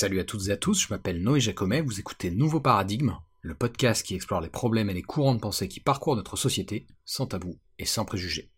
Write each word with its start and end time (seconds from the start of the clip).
Salut 0.00 0.20
à 0.20 0.24
toutes 0.24 0.48
et 0.48 0.52
à 0.52 0.56
tous, 0.56 0.80
je 0.80 0.86
m'appelle 0.88 1.22
Noé 1.22 1.40
Jacomet, 1.40 1.82
vous 1.82 2.00
écoutez 2.00 2.30
Nouveau 2.30 2.58
Paradigme, 2.58 3.18
le 3.42 3.54
podcast 3.54 4.02
qui 4.02 4.14
explore 4.14 4.40
les 4.40 4.48
problèmes 4.48 4.88
et 4.88 4.94
les 4.94 5.02
courants 5.02 5.34
de 5.34 5.40
pensée 5.40 5.68
qui 5.68 5.78
parcourent 5.78 6.16
notre 6.16 6.38
société, 6.38 6.86
sans 7.04 7.26
tabou 7.26 7.58
et 7.78 7.84
sans 7.84 8.06
préjugés. 8.06 8.50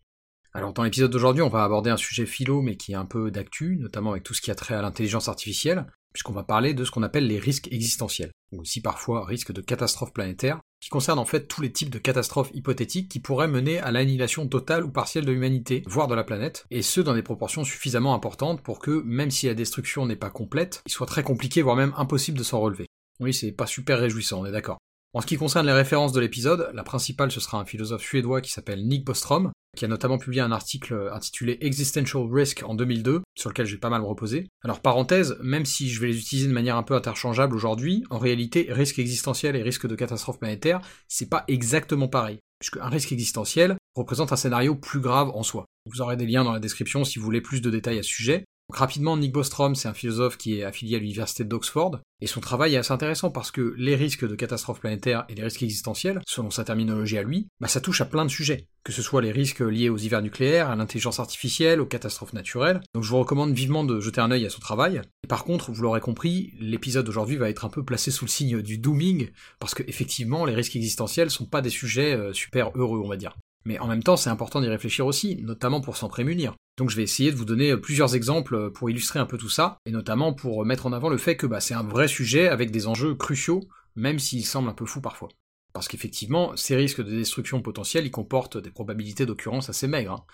Alors 0.53 0.71
dans 0.71 0.83
l'épisode 0.83 1.11
d'aujourd'hui, 1.11 1.41
on 1.41 1.49
va 1.49 1.65
aborder 1.65 1.89
un 1.89 1.97
sujet 1.97 2.25
philo 2.25 2.61
mais 2.61 2.77
qui 2.77 2.93
est 2.93 2.95
un 2.95 3.05
peu 3.05 3.29
d'actu, 3.29 3.75
notamment 3.75 4.11
avec 4.11 4.23
tout 4.23 4.33
ce 4.33 4.39
qui 4.39 4.51
a 4.51 4.55
trait 4.55 4.75
à 4.75 4.81
l'intelligence 4.81 5.27
artificielle, 5.27 5.85
puisqu'on 6.13 6.31
va 6.31 6.43
parler 6.43 6.73
de 6.73 6.85
ce 6.85 6.91
qu'on 6.91 7.03
appelle 7.03 7.27
les 7.27 7.39
risques 7.39 7.67
existentiels, 7.73 8.31
ou 8.53 8.61
aussi 8.61 8.79
parfois 8.79 9.25
risques 9.25 9.51
de 9.51 9.59
catastrophes 9.59 10.13
planétaires, 10.13 10.61
qui 10.83 10.89
concernent 10.89 11.19
en 11.19 11.25
fait 11.25 11.47
tous 11.47 11.61
les 11.61 11.71
types 11.71 11.89
de 11.89 11.97
catastrophes 11.97 12.51
hypothétiques 12.53 13.07
qui 13.07 13.21
pourraient 13.21 13.47
mener 13.47 13.79
à 13.79 13.89
l'annihilation 13.89 14.49
totale 14.49 14.83
ou 14.83 14.89
partielle 14.89 15.23
de 15.23 15.31
l'humanité, 15.31 15.81
voire 15.85 16.09
de 16.09 16.13
la 16.13 16.25
planète, 16.25 16.65
et 16.71 16.81
ce 16.81 16.99
dans 16.99 17.13
des 17.13 17.23
proportions 17.23 17.63
suffisamment 17.63 18.13
importantes 18.13 18.61
pour 18.61 18.79
que, 18.79 19.01
même 19.05 19.31
si 19.31 19.47
la 19.47 19.53
destruction 19.53 20.05
n'est 20.05 20.17
pas 20.17 20.29
complète, 20.29 20.83
il 20.85 20.91
soit 20.91 21.07
très 21.07 21.23
compliqué, 21.23 21.61
voire 21.61 21.77
même 21.77 21.93
impossible 21.95 22.37
de 22.37 22.43
s'en 22.43 22.59
relever. 22.59 22.87
Oui, 23.21 23.33
c'est 23.33 23.53
pas 23.53 23.65
super 23.65 23.97
réjouissant, 23.97 24.41
on 24.41 24.45
est 24.45 24.51
d'accord. 24.51 24.77
En 25.15 25.21
ce 25.21 25.27
qui 25.27 25.37
concerne 25.37 25.67
les 25.67 25.73
références 25.73 26.11
de 26.11 26.19
l'épisode, 26.19 26.71
la 26.73 26.81
principale 26.81 27.31
ce 27.31 27.39
sera 27.39 27.59
un 27.59 27.65
philosophe 27.65 28.01
suédois 28.01 28.41
qui 28.41 28.49
s'appelle 28.49 28.87
Nick 28.87 29.05
Bostrom, 29.05 29.51
qui 29.77 29.85
a 29.85 29.87
notamment 29.87 30.17
publié 30.17 30.41
un 30.41 30.51
article 30.51 31.09
intitulé 31.11 31.59
Existential 31.61 32.23
Risk 32.31 32.63
en 32.65 32.73
2002, 32.73 33.21
sur 33.37 33.51
lequel 33.51 33.67
j'ai 33.67 33.77
pas 33.77 33.91
mal 33.91 34.01
reposé. 34.01 34.47
Alors 34.63 34.79
parenthèse, 34.79 35.37
même 35.39 35.65
si 35.65 35.91
je 35.91 36.01
vais 36.01 36.07
les 36.07 36.17
utiliser 36.17 36.47
de 36.47 36.53
manière 36.53 36.77
un 36.77 36.83
peu 36.83 36.95
interchangeable 36.95 37.55
aujourd'hui, 37.55 38.03
en 38.09 38.17
réalité, 38.17 38.65
risque 38.71 38.97
existentiel 38.97 39.55
et 39.55 39.61
risque 39.61 39.85
de 39.85 39.93
catastrophe 39.93 40.39
planétaire, 40.39 40.81
c'est 41.07 41.29
pas 41.29 41.43
exactement 41.47 42.07
pareil, 42.07 42.39
puisque 42.57 42.77
un 42.77 42.89
risque 42.89 43.11
existentiel 43.11 43.75
représente 43.95 44.31
un 44.31 44.35
scénario 44.35 44.73
plus 44.73 44.99
grave 44.99 45.29
en 45.35 45.43
soi. 45.43 45.65
Vous 45.85 46.01
aurez 46.01 46.17
des 46.17 46.25
liens 46.25 46.43
dans 46.43 46.53
la 46.53 46.59
description 46.59 47.03
si 47.03 47.19
vous 47.19 47.25
voulez 47.25 47.41
plus 47.41 47.61
de 47.61 47.69
détails 47.69 47.99
à 47.99 48.03
ce 48.03 48.09
sujet, 48.09 48.45
rapidement, 48.71 49.17
Nick 49.17 49.31
Bostrom, 49.31 49.75
c'est 49.75 49.87
un 49.87 49.93
philosophe 49.93 50.37
qui 50.37 50.59
est 50.59 50.63
affilié 50.63 50.95
à 50.95 50.99
l'université 50.99 51.43
d'Oxford, 51.43 51.99
et 52.21 52.27
son 52.27 52.39
travail 52.39 52.75
est 52.75 52.77
assez 52.77 52.93
intéressant 52.93 53.31
parce 53.31 53.51
que 53.51 53.73
les 53.77 53.95
risques 53.95 54.27
de 54.27 54.35
catastrophes 54.35 54.79
planétaires 54.79 55.25
et 55.29 55.35
les 55.35 55.43
risques 55.43 55.63
existentiels, 55.63 56.21
selon 56.25 56.51
sa 56.51 56.63
terminologie 56.63 57.17
à 57.17 57.23
lui, 57.23 57.47
bah 57.59 57.67
ça 57.67 57.81
touche 57.81 58.01
à 58.01 58.05
plein 58.05 58.23
de 58.23 58.29
sujets, 58.29 58.67
que 58.83 58.93
ce 58.93 59.01
soit 59.01 59.21
les 59.21 59.31
risques 59.31 59.59
liés 59.59 59.89
aux 59.89 59.97
hivers 59.97 60.21
nucléaires, 60.21 60.69
à 60.69 60.75
l'intelligence 60.75 61.19
artificielle, 61.19 61.81
aux 61.81 61.85
catastrophes 61.85 62.33
naturelles. 62.33 62.81
Donc 62.93 63.03
je 63.03 63.09
vous 63.09 63.19
recommande 63.19 63.53
vivement 63.53 63.83
de 63.83 63.99
jeter 63.99 64.21
un 64.21 64.31
œil 64.31 64.45
à 64.45 64.49
son 64.49 64.61
travail. 64.61 65.01
Et 65.23 65.27
par 65.27 65.43
contre, 65.43 65.71
vous 65.71 65.81
l'aurez 65.81 66.01
compris, 66.01 66.53
l'épisode 66.59 67.05
d'aujourd'hui 67.05 67.35
va 67.35 67.49
être 67.49 67.65
un 67.65 67.69
peu 67.69 67.83
placé 67.83 68.11
sous 68.11 68.25
le 68.25 68.29
signe 68.29 68.61
du 68.61 68.77
dooming, 68.77 69.29
parce 69.59 69.73
que 69.73 69.83
effectivement, 69.87 70.45
les 70.45 70.55
risques 70.55 70.75
existentiels 70.75 71.29
sont 71.29 71.45
pas 71.45 71.61
des 71.61 71.69
sujets 71.69 72.15
euh, 72.15 72.31
super 72.31 72.71
heureux, 72.75 73.01
on 73.03 73.09
va 73.09 73.17
dire. 73.17 73.35
Mais 73.65 73.79
en 73.79 73.87
même 73.87 74.03
temps, 74.03 74.17
c'est 74.17 74.29
important 74.29 74.61
d'y 74.61 74.67
réfléchir 74.67 75.05
aussi, 75.05 75.37
notamment 75.41 75.81
pour 75.81 75.97
s'en 75.97 76.09
prémunir. 76.09 76.55
Donc 76.77 76.89
je 76.89 76.95
vais 76.95 77.03
essayer 77.03 77.31
de 77.31 77.35
vous 77.35 77.45
donner 77.45 77.77
plusieurs 77.77 78.15
exemples 78.15 78.71
pour 78.71 78.89
illustrer 78.89 79.19
un 79.19 79.25
peu 79.25 79.37
tout 79.37 79.49
ça, 79.49 79.77
et 79.85 79.91
notamment 79.91 80.33
pour 80.33 80.65
mettre 80.65 80.85
en 80.85 80.93
avant 80.93 81.09
le 81.09 81.17
fait 81.17 81.37
que 81.37 81.45
bah, 81.45 81.59
c'est 81.59 81.75
un 81.75 81.83
vrai 81.83 82.07
sujet 82.07 82.47
avec 82.47 82.71
des 82.71 82.87
enjeux 82.87 83.13
cruciaux, 83.15 83.61
même 83.95 84.19
s'il 84.19 84.45
semble 84.45 84.69
un 84.69 84.73
peu 84.73 84.85
fou 84.85 85.01
parfois. 85.01 85.29
Parce 85.73 85.87
qu'effectivement, 85.87 86.55
ces 86.55 86.75
risques 86.75 87.03
de 87.03 87.09
destruction 87.09 87.61
potentielle, 87.61 88.05
ils 88.05 88.11
comportent 88.11 88.57
des 88.57 88.69
probabilités 88.69 89.25
d'occurrence 89.25 89.69
assez 89.69 89.87
maigres. 89.87 90.13
Hein. 90.13 90.25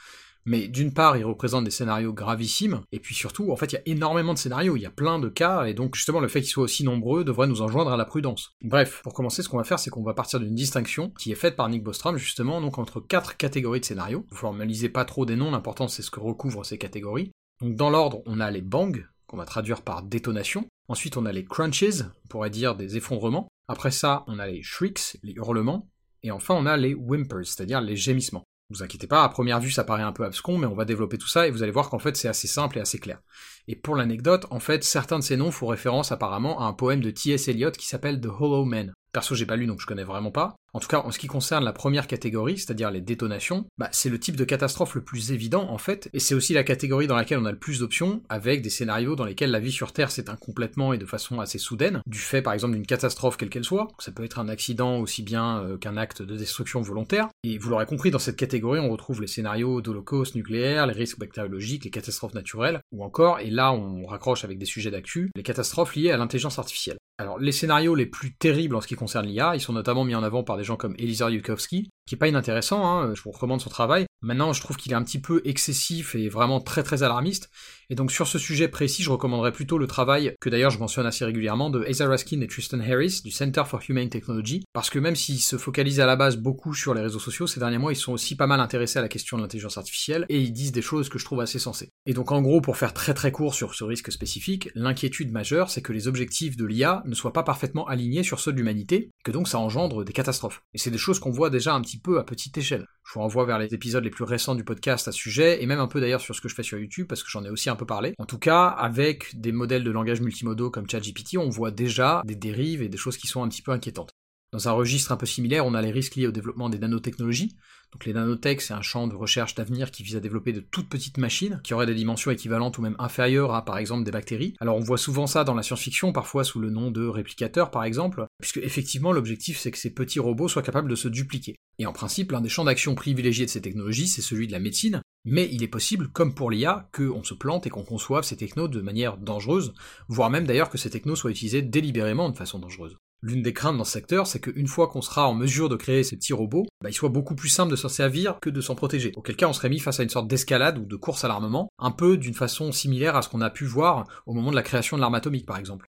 Mais 0.49 0.67
d'une 0.67 0.91
part, 0.91 1.15
il 1.15 1.23
représente 1.25 1.63
des 1.63 1.69
scénarios 1.69 2.11
gravissimes, 2.11 2.81
et 2.91 2.99
puis 2.99 3.13
surtout, 3.13 3.51
en 3.51 3.55
fait, 3.55 3.71
il 3.71 3.75
y 3.75 3.77
a 3.77 3.81
énormément 3.85 4.33
de 4.33 4.39
scénarios, 4.39 4.75
il 4.75 4.81
y 4.81 4.85
a 4.87 4.89
plein 4.89 5.19
de 5.19 5.29
cas, 5.29 5.65
et 5.65 5.75
donc 5.75 5.93
justement 5.93 6.19
le 6.19 6.27
fait 6.27 6.41
qu'ils 6.41 6.49
soient 6.49 6.63
aussi 6.63 6.83
nombreux 6.83 7.23
devrait 7.23 7.45
nous 7.45 7.61
enjoindre 7.61 7.91
à 7.91 7.97
la 7.97 8.05
prudence. 8.05 8.55
Bref, 8.63 9.01
pour 9.03 9.13
commencer, 9.13 9.43
ce 9.43 9.49
qu'on 9.49 9.59
va 9.59 9.63
faire, 9.63 9.77
c'est 9.77 9.91
qu'on 9.91 10.01
va 10.01 10.15
partir 10.15 10.39
d'une 10.39 10.55
distinction 10.55 11.11
qui 11.19 11.31
est 11.31 11.35
faite 11.35 11.55
par 11.55 11.69
Nick 11.69 11.83
Bostrom, 11.83 12.17
justement, 12.17 12.61
donc 12.61 12.79
entre 12.79 12.99
quatre 12.99 13.37
catégories 13.37 13.79
de 13.79 13.85
scénarios. 13.85 14.25
Vous 14.31 14.37
formalisez 14.37 14.89
pas 14.89 15.05
trop 15.05 15.23
des 15.23 15.35
noms, 15.35 15.51
l'important 15.51 15.87
c'est 15.87 16.01
ce 16.01 16.09
que 16.09 16.19
recouvrent 16.19 16.65
ces 16.65 16.79
catégories. 16.79 17.29
Donc 17.61 17.75
dans 17.75 17.91
l'ordre, 17.91 18.23
on 18.25 18.39
a 18.39 18.49
les 18.49 18.63
bangs, 18.63 19.03
qu'on 19.27 19.37
va 19.37 19.45
traduire 19.45 19.83
par 19.83 20.01
détonation. 20.01 20.65
Ensuite, 20.87 21.15
on 21.15 21.27
a 21.27 21.31
les 21.31 21.45
crunches, 21.45 22.01
on 22.25 22.27
pourrait 22.27 22.49
dire 22.49 22.75
des 22.75 22.97
effondrements. 22.97 23.47
Après 23.67 23.91
ça, 23.91 24.23
on 24.25 24.39
a 24.39 24.47
les 24.47 24.63
shrieks, 24.63 25.19
les 25.21 25.33
hurlements. 25.33 25.87
Et 26.23 26.31
enfin, 26.31 26.55
on 26.55 26.65
a 26.65 26.75
les 26.75 26.95
whimpers, 26.95 27.45
c'est-à-dire 27.45 27.81
les 27.81 27.95
gémissements. 27.95 28.43
Vous 28.71 28.83
inquiétez 28.83 29.07
pas, 29.07 29.23
à 29.23 29.29
première 29.29 29.59
vue 29.59 29.71
ça 29.71 29.83
paraît 29.83 30.03
un 30.03 30.11
peu 30.11 30.23
abscon, 30.25 30.57
mais 30.59 30.67
on 30.67 30.75
va 30.75 30.85
développer 30.85 31.17
tout 31.17 31.27
ça 31.27 31.47
et 31.47 31.51
vous 31.51 31.63
allez 31.63 31.71
voir 31.71 31.89
qu'en 31.89 31.97
fait 31.97 32.15
c'est 32.15 32.27
assez 32.27 32.47
simple 32.47 32.77
et 32.77 32.81
assez 32.81 32.99
clair. 32.99 33.19
Et 33.67 33.75
pour 33.75 33.95
l'anecdote, 33.95 34.45
en 34.49 34.59
fait, 34.59 34.83
certains 34.83 35.19
de 35.19 35.23
ces 35.23 35.37
noms 35.37 35.51
font 35.51 35.67
référence 35.67 36.11
apparemment 36.11 36.59
à 36.59 36.65
un 36.65 36.73
poème 36.73 37.01
de 37.01 37.11
T.S. 37.11 37.47
Eliot 37.47 37.71
qui 37.71 37.87
s'appelle 37.87 38.19
The 38.19 38.27
Hollow 38.27 38.65
Man. 38.65 38.93
Perso, 39.11 39.33
j'ai 39.35 39.45
pas 39.45 39.55
lu 39.55 39.65
donc 39.65 39.79
je 39.81 39.87
connais 39.87 40.03
vraiment 40.03 40.31
pas. 40.31 40.55
En 40.73 40.79
tout 40.79 40.87
cas, 40.87 40.99
en 40.99 41.11
ce 41.11 41.19
qui 41.19 41.27
concerne 41.27 41.63
la 41.63 41.73
première 41.73 42.07
catégorie, 42.07 42.57
c'est-à-dire 42.57 42.91
les 42.91 43.01
détonations, 43.01 43.65
bah, 43.77 43.89
c'est 43.91 44.09
le 44.09 44.19
type 44.19 44.35
de 44.35 44.43
catastrophe 44.43 44.95
le 44.95 45.01
plus 45.01 45.31
évident 45.31 45.69
en 45.69 45.77
fait, 45.77 46.09
et 46.13 46.19
c'est 46.19 46.35
aussi 46.35 46.53
la 46.53 46.63
catégorie 46.63 47.07
dans 47.07 47.15
laquelle 47.15 47.39
on 47.39 47.45
a 47.45 47.51
le 47.51 47.57
plus 47.57 47.79
d'options, 47.79 48.21
avec 48.29 48.61
des 48.61 48.69
scénarios 48.69 49.15
dans 49.15 49.25
lesquels 49.25 49.51
la 49.51 49.59
vie 49.59 49.71
sur 49.71 49.93
Terre 49.93 50.11
s'éteint 50.11 50.35
complètement 50.35 50.93
et 50.93 50.97
de 50.97 51.05
façon 51.05 51.39
assez 51.39 51.57
soudaine, 51.57 52.01
du 52.05 52.19
fait 52.19 52.41
par 52.41 52.53
exemple 52.53 52.75
d'une 52.75 52.85
catastrophe 52.85 53.37
quelle 53.37 53.49
qu'elle 53.49 53.63
soit. 53.63 53.87
Ça 53.99 54.11
peut 54.11 54.23
être 54.23 54.39
un 54.39 54.49
accident 54.49 54.99
aussi 54.99 55.23
bien 55.23 55.61
euh, 55.63 55.77
qu'un 55.77 55.97
acte 55.97 56.21
de 56.21 56.35
destruction 56.35 56.81
volontaire. 56.81 57.29
Et 57.43 57.57
vous 57.57 57.69
l'aurez 57.69 57.85
compris, 57.85 58.11
dans 58.11 58.19
cette 58.19 58.37
catégorie, 58.37 58.79
on 58.79 58.89
retrouve 58.89 59.21
les 59.21 59.27
scénarios 59.27 59.81
d'holocauste 59.81 60.35
nucléaire, 60.35 60.87
les 60.87 60.93
risques 60.93 61.19
bactériologiques, 61.19 61.85
les 61.85 61.91
catastrophes 61.91 62.33
naturelles, 62.33 62.81
ou 62.91 63.03
encore, 63.03 63.39
et 63.39 63.49
là 63.49 63.73
on 63.73 64.05
raccroche 64.05 64.43
avec 64.43 64.57
des 64.57 64.65
sujets 64.65 64.91
d'actu, 64.91 65.31
les 65.35 65.43
catastrophes 65.43 65.95
liées 65.95 66.11
à 66.11 66.17
l'intelligence 66.17 66.59
artificielle. 66.59 66.97
Alors, 67.19 67.37
les 67.37 67.51
scénarios 67.51 67.95
les 67.95 68.05
plus 68.05 68.33
terribles 68.33 68.77
en 68.77 68.81
ce 68.81 68.87
qui 68.87 68.95
concerne 68.95 69.25
l'IA, 69.25 69.53
ils 69.53 69.59
sont 69.59 69.73
notamment 69.73 70.05
mis 70.05 70.15
en 70.15 70.23
avant 70.23 70.43
par 70.43 70.55
des 70.59 70.65
gens 70.65 70.77
comme 70.77 70.95
Elisa 70.97 71.29
Yudkowsky, 71.29 71.89
qui 72.09 72.15
est 72.15 72.17
pas 72.17 72.27
inintéressant, 72.27 72.87
hein, 72.87 73.13
je 73.13 73.21
vous 73.21 73.29
recommande 73.29 73.61
son 73.61 73.69
travail. 73.69 74.07
Maintenant, 74.21 74.51
je 74.51 74.61
trouve 74.61 74.77
qu'il 74.77 74.91
est 74.91 74.95
un 74.95 75.03
petit 75.03 75.21
peu 75.21 75.43
excessif 75.45 76.15
et 76.15 76.27
vraiment 76.27 76.59
très 76.59 76.81
très 76.81 77.03
alarmiste, 77.03 77.51
et 77.91 77.95
donc 77.95 78.11
sur 78.11 78.27
ce 78.27 78.37
sujet 78.37 78.67
précis, 78.67 79.03
je 79.03 79.11
recommanderais 79.11 79.51
plutôt 79.51 79.77
le 79.77 79.87
travail, 79.87 80.33
que 80.41 80.49
d'ailleurs 80.49 80.71
je 80.71 80.79
mentionne 80.79 81.05
assez 81.05 81.23
régulièrement, 81.23 81.69
de 81.69 81.83
Asa 81.85 82.07
Raskin 82.07 82.41
et 82.41 82.47
Tristan 82.47 82.79
Harris, 82.79 83.21
du 83.23 83.31
Center 83.31 83.63
for 83.65 83.79
Humane 83.87 84.09
Technology, 84.09 84.63
parce 84.73 84.89
que 84.89 84.99
même 84.99 85.15
s'ils 85.15 85.39
se 85.39 85.57
focalisent 85.57 85.99
à 85.99 86.05
la 86.05 86.15
base 86.15 86.37
beaucoup 86.37 86.73
sur 86.73 86.93
les 86.93 87.01
réseaux 87.01 87.19
sociaux, 87.19 87.47
ces 87.47 87.59
derniers 87.59 87.77
mois, 87.77 87.93
ils 87.93 87.95
sont 87.95 88.11
aussi 88.11 88.35
pas 88.35 88.47
mal 88.47 88.59
intéressés 88.59 88.99
à 88.99 89.03
la 89.03 89.07
question 89.07 89.37
de 89.37 89.43
l'intelligence 89.43 89.77
artificielle, 89.77 90.25
et 90.29 90.39
ils 90.39 90.51
disent 90.51 90.71
des 90.71 90.81
choses 90.81 91.09
que 91.09 91.19
je 91.19 91.25
trouve 91.25 91.41
assez 91.41 91.59
sensées. 91.59 91.89
Et 92.05 92.13
donc 92.13 92.31
en 92.31 92.41
gros, 92.41 92.59
pour 92.59 92.75
faire 92.75 92.93
très 92.93 93.13
très 93.13 93.31
court 93.31 93.53
sur 93.53 93.75
ce 93.75 93.83
risque 93.83 94.11
spécifique, 94.11 94.69
l'inquiétude 94.73 95.31
majeure, 95.31 95.69
c'est 95.69 95.83
que 95.83 95.93
les 95.93 96.07
objectifs 96.07 96.57
de 96.57 96.65
l'IA 96.65 97.03
ne 97.05 97.13
soient 97.13 97.33
pas 97.33 97.43
parfaitement 97.43 97.87
alignés 97.87 98.23
sur 98.23 98.39
ceux 98.39 98.51
de 98.51 98.57
l'humanité, 98.57 99.11
que 99.23 99.31
donc 99.31 99.47
ça 99.47 99.59
engendre 99.59 100.03
des 100.03 100.13
catastrophes. 100.13 100.61
Et 100.73 100.79
c'est 100.79 100.91
des 100.91 100.97
choses 100.97 101.19
qu'on 101.19 101.31
voit 101.31 101.49
déjà 101.49 101.73
un 101.73 101.81
petit 101.81 101.98
peu 101.99 102.19
à 102.19 102.23
petite 102.23 102.57
échelle. 102.57 102.85
Je 103.05 103.13
vous 103.13 103.21
renvoie 103.21 103.45
vers 103.45 103.59
les 103.59 103.73
épisodes 103.73 104.03
les 104.03 104.09
plus 104.09 104.23
récents 104.23 104.55
du 104.55 104.63
podcast 104.63 105.07
à 105.07 105.11
ce 105.11 105.19
sujet, 105.19 105.61
et 105.61 105.65
même 105.65 105.79
un 105.79 105.87
peu 105.87 105.99
d'ailleurs 105.99 106.21
sur 106.21 106.35
ce 106.35 106.41
que 106.41 106.49
je 106.49 106.55
fais 106.55 106.63
sur 106.63 106.77
YouTube, 106.77 107.07
parce 107.07 107.23
que 107.23 107.29
j'en 107.29 107.43
ai 107.43 107.49
aussi 107.49 107.69
un 107.69 107.75
peu 107.75 107.85
parlé. 107.85 108.13
En 108.17 108.25
tout 108.25 108.39
cas, 108.39 108.65
avec 108.67 109.39
des 109.39 109.51
modèles 109.51 109.83
de 109.83 109.91
langage 109.91 110.21
multimodaux 110.21 110.71
comme 110.71 110.89
ChatGPT, 110.89 111.37
on 111.37 111.49
voit 111.49 111.71
déjà 111.71 112.21
des 112.25 112.35
dérives 112.35 112.81
et 112.81 112.89
des 112.89 112.97
choses 112.97 113.17
qui 113.17 113.27
sont 113.27 113.43
un 113.43 113.49
petit 113.49 113.61
peu 113.61 113.71
inquiétantes. 113.71 114.11
Dans 114.51 114.67
un 114.67 114.71
registre 114.71 115.11
un 115.11 115.17
peu 115.17 115.27
similaire, 115.27 115.65
on 115.67 115.75
a 115.75 115.81
les 115.81 115.91
risques 115.91 116.15
liés 116.15 116.25
au 116.25 116.31
développement 116.31 116.69
des 116.69 116.79
nanotechnologies. 116.79 117.55
Donc 117.91 118.05
les 118.05 118.13
nanotech, 118.13 118.61
c'est 118.61 118.73
un 118.73 118.81
champ 118.81 119.07
de 119.07 119.15
recherche 119.15 119.53
d'avenir 119.53 119.91
qui 119.91 120.01
vise 120.01 120.15
à 120.15 120.19
développer 120.19 120.53
de 120.53 120.59
toutes 120.59 120.89
petites 120.89 121.19
machines 121.19 121.59
qui 121.63 121.75
auraient 121.75 121.85
des 121.85 121.93
dimensions 121.93 122.31
équivalentes 122.31 122.77
ou 122.79 122.81
même 122.81 122.95
inférieures 122.97 123.53
à 123.53 123.63
par 123.63 123.77
exemple 123.77 124.03
des 124.03 124.11
bactéries. 124.11 124.55
Alors 124.59 124.75
on 124.75 124.81
voit 124.81 124.97
souvent 124.97 125.27
ça 125.27 125.43
dans 125.43 125.53
la 125.53 125.61
science-fiction, 125.61 126.13
parfois 126.13 126.43
sous 126.43 126.59
le 126.59 126.71
nom 126.71 126.89
de 126.89 127.05
réplicateurs 127.05 127.69
par 127.69 127.83
exemple, 127.83 128.25
puisque 128.39 128.57
effectivement 128.57 129.11
l'objectif 129.11 129.59
c'est 129.59 129.71
que 129.71 129.77
ces 129.77 129.93
petits 129.93 130.19
robots 130.19 130.47
soient 130.47 130.63
capables 130.63 130.89
de 130.89 130.95
se 130.95 131.07
dupliquer. 131.07 131.55
Et 131.79 131.85
en 131.85 131.93
principe, 131.93 132.33
l'un 132.33 132.41
des 132.41 132.49
champs 132.49 132.65
d'action 132.65 132.93
privilégiés 132.93 133.45
de 133.45 133.49
ces 133.49 133.61
technologies, 133.61 134.09
c'est 134.09 134.21
celui 134.21 134.47
de 134.47 134.51
la 134.51 134.59
médecine, 134.59 135.01
mais 135.25 135.49
il 135.51 135.63
est 135.63 135.69
possible, 135.69 136.09
comme 136.09 136.35
pour 136.35 136.51
l'IA, 136.51 136.89
qu'on 136.93 137.23
se 137.23 137.33
plante 137.33 137.65
et 137.65 137.69
qu'on 137.69 137.85
conçoive 137.85 138.23
ces 138.23 138.35
technos 138.35 138.67
de 138.67 138.81
manière 138.81 139.17
dangereuse, 139.17 139.73
voire 140.09 140.29
même 140.29 140.45
d'ailleurs 140.45 140.69
que 140.69 140.77
ces 140.77 140.89
technos 140.89 141.15
soient 141.15 141.31
utilisés 141.31 141.61
délibérément 141.61 142.29
de 142.29 142.37
façon 142.37 142.59
dangereuse. 142.59 142.97
L'une 143.21 143.41
des 143.41 143.53
craintes 143.53 143.77
dans 143.77 143.83
ce 143.83 143.91
secteur, 143.91 144.27
c'est 144.27 144.39
qu'une 144.39 144.67
fois 144.67 144.87
qu'on 144.87 145.01
sera 145.01 145.27
en 145.27 145.33
mesure 145.33 145.67
de 145.67 145.75
créer 145.75 146.03
ces 146.03 146.15
petits 146.15 146.31
robots, 146.31 146.65
bah, 146.81 146.89
il 146.89 146.93
soit 146.93 147.09
beaucoup 147.09 147.35
plus 147.35 147.49
simple 147.49 147.71
de 147.71 147.75
s'en 147.75 147.89
servir 147.89 148.39
que 148.41 148.49
de 148.49 148.61
s'en 148.61 148.75
protéger. 148.75 149.11
Auquel 149.15 149.35
cas, 149.35 149.47
on 149.47 149.53
serait 149.53 149.69
mis 149.69 149.79
face 149.79 149.99
à 149.99 150.03
une 150.03 150.09
sorte 150.09 150.29
d'escalade 150.29 150.77
ou 150.77 150.85
de 150.85 150.95
course 150.95 151.25
à 151.25 151.27
l'armement, 151.27 151.69
un 151.79 151.91
peu 151.91 152.17
d'une 152.17 152.33
façon 152.33 152.71
similaire 152.71 153.17
à 153.17 153.21
ce 153.21 153.27
qu'on 153.27 153.41
a 153.41 153.49
pu 153.49 153.65
voir 153.65 154.05
au 154.25 154.33
moment 154.33 154.51
de 154.51 154.55
la 154.55 154.63
création 154.63 154.95
de 154.95 155.01
l'arme 155.01 155.15
atomique, 155.15 155.45
par 155.45 155.57
exemple. 155.57 155.85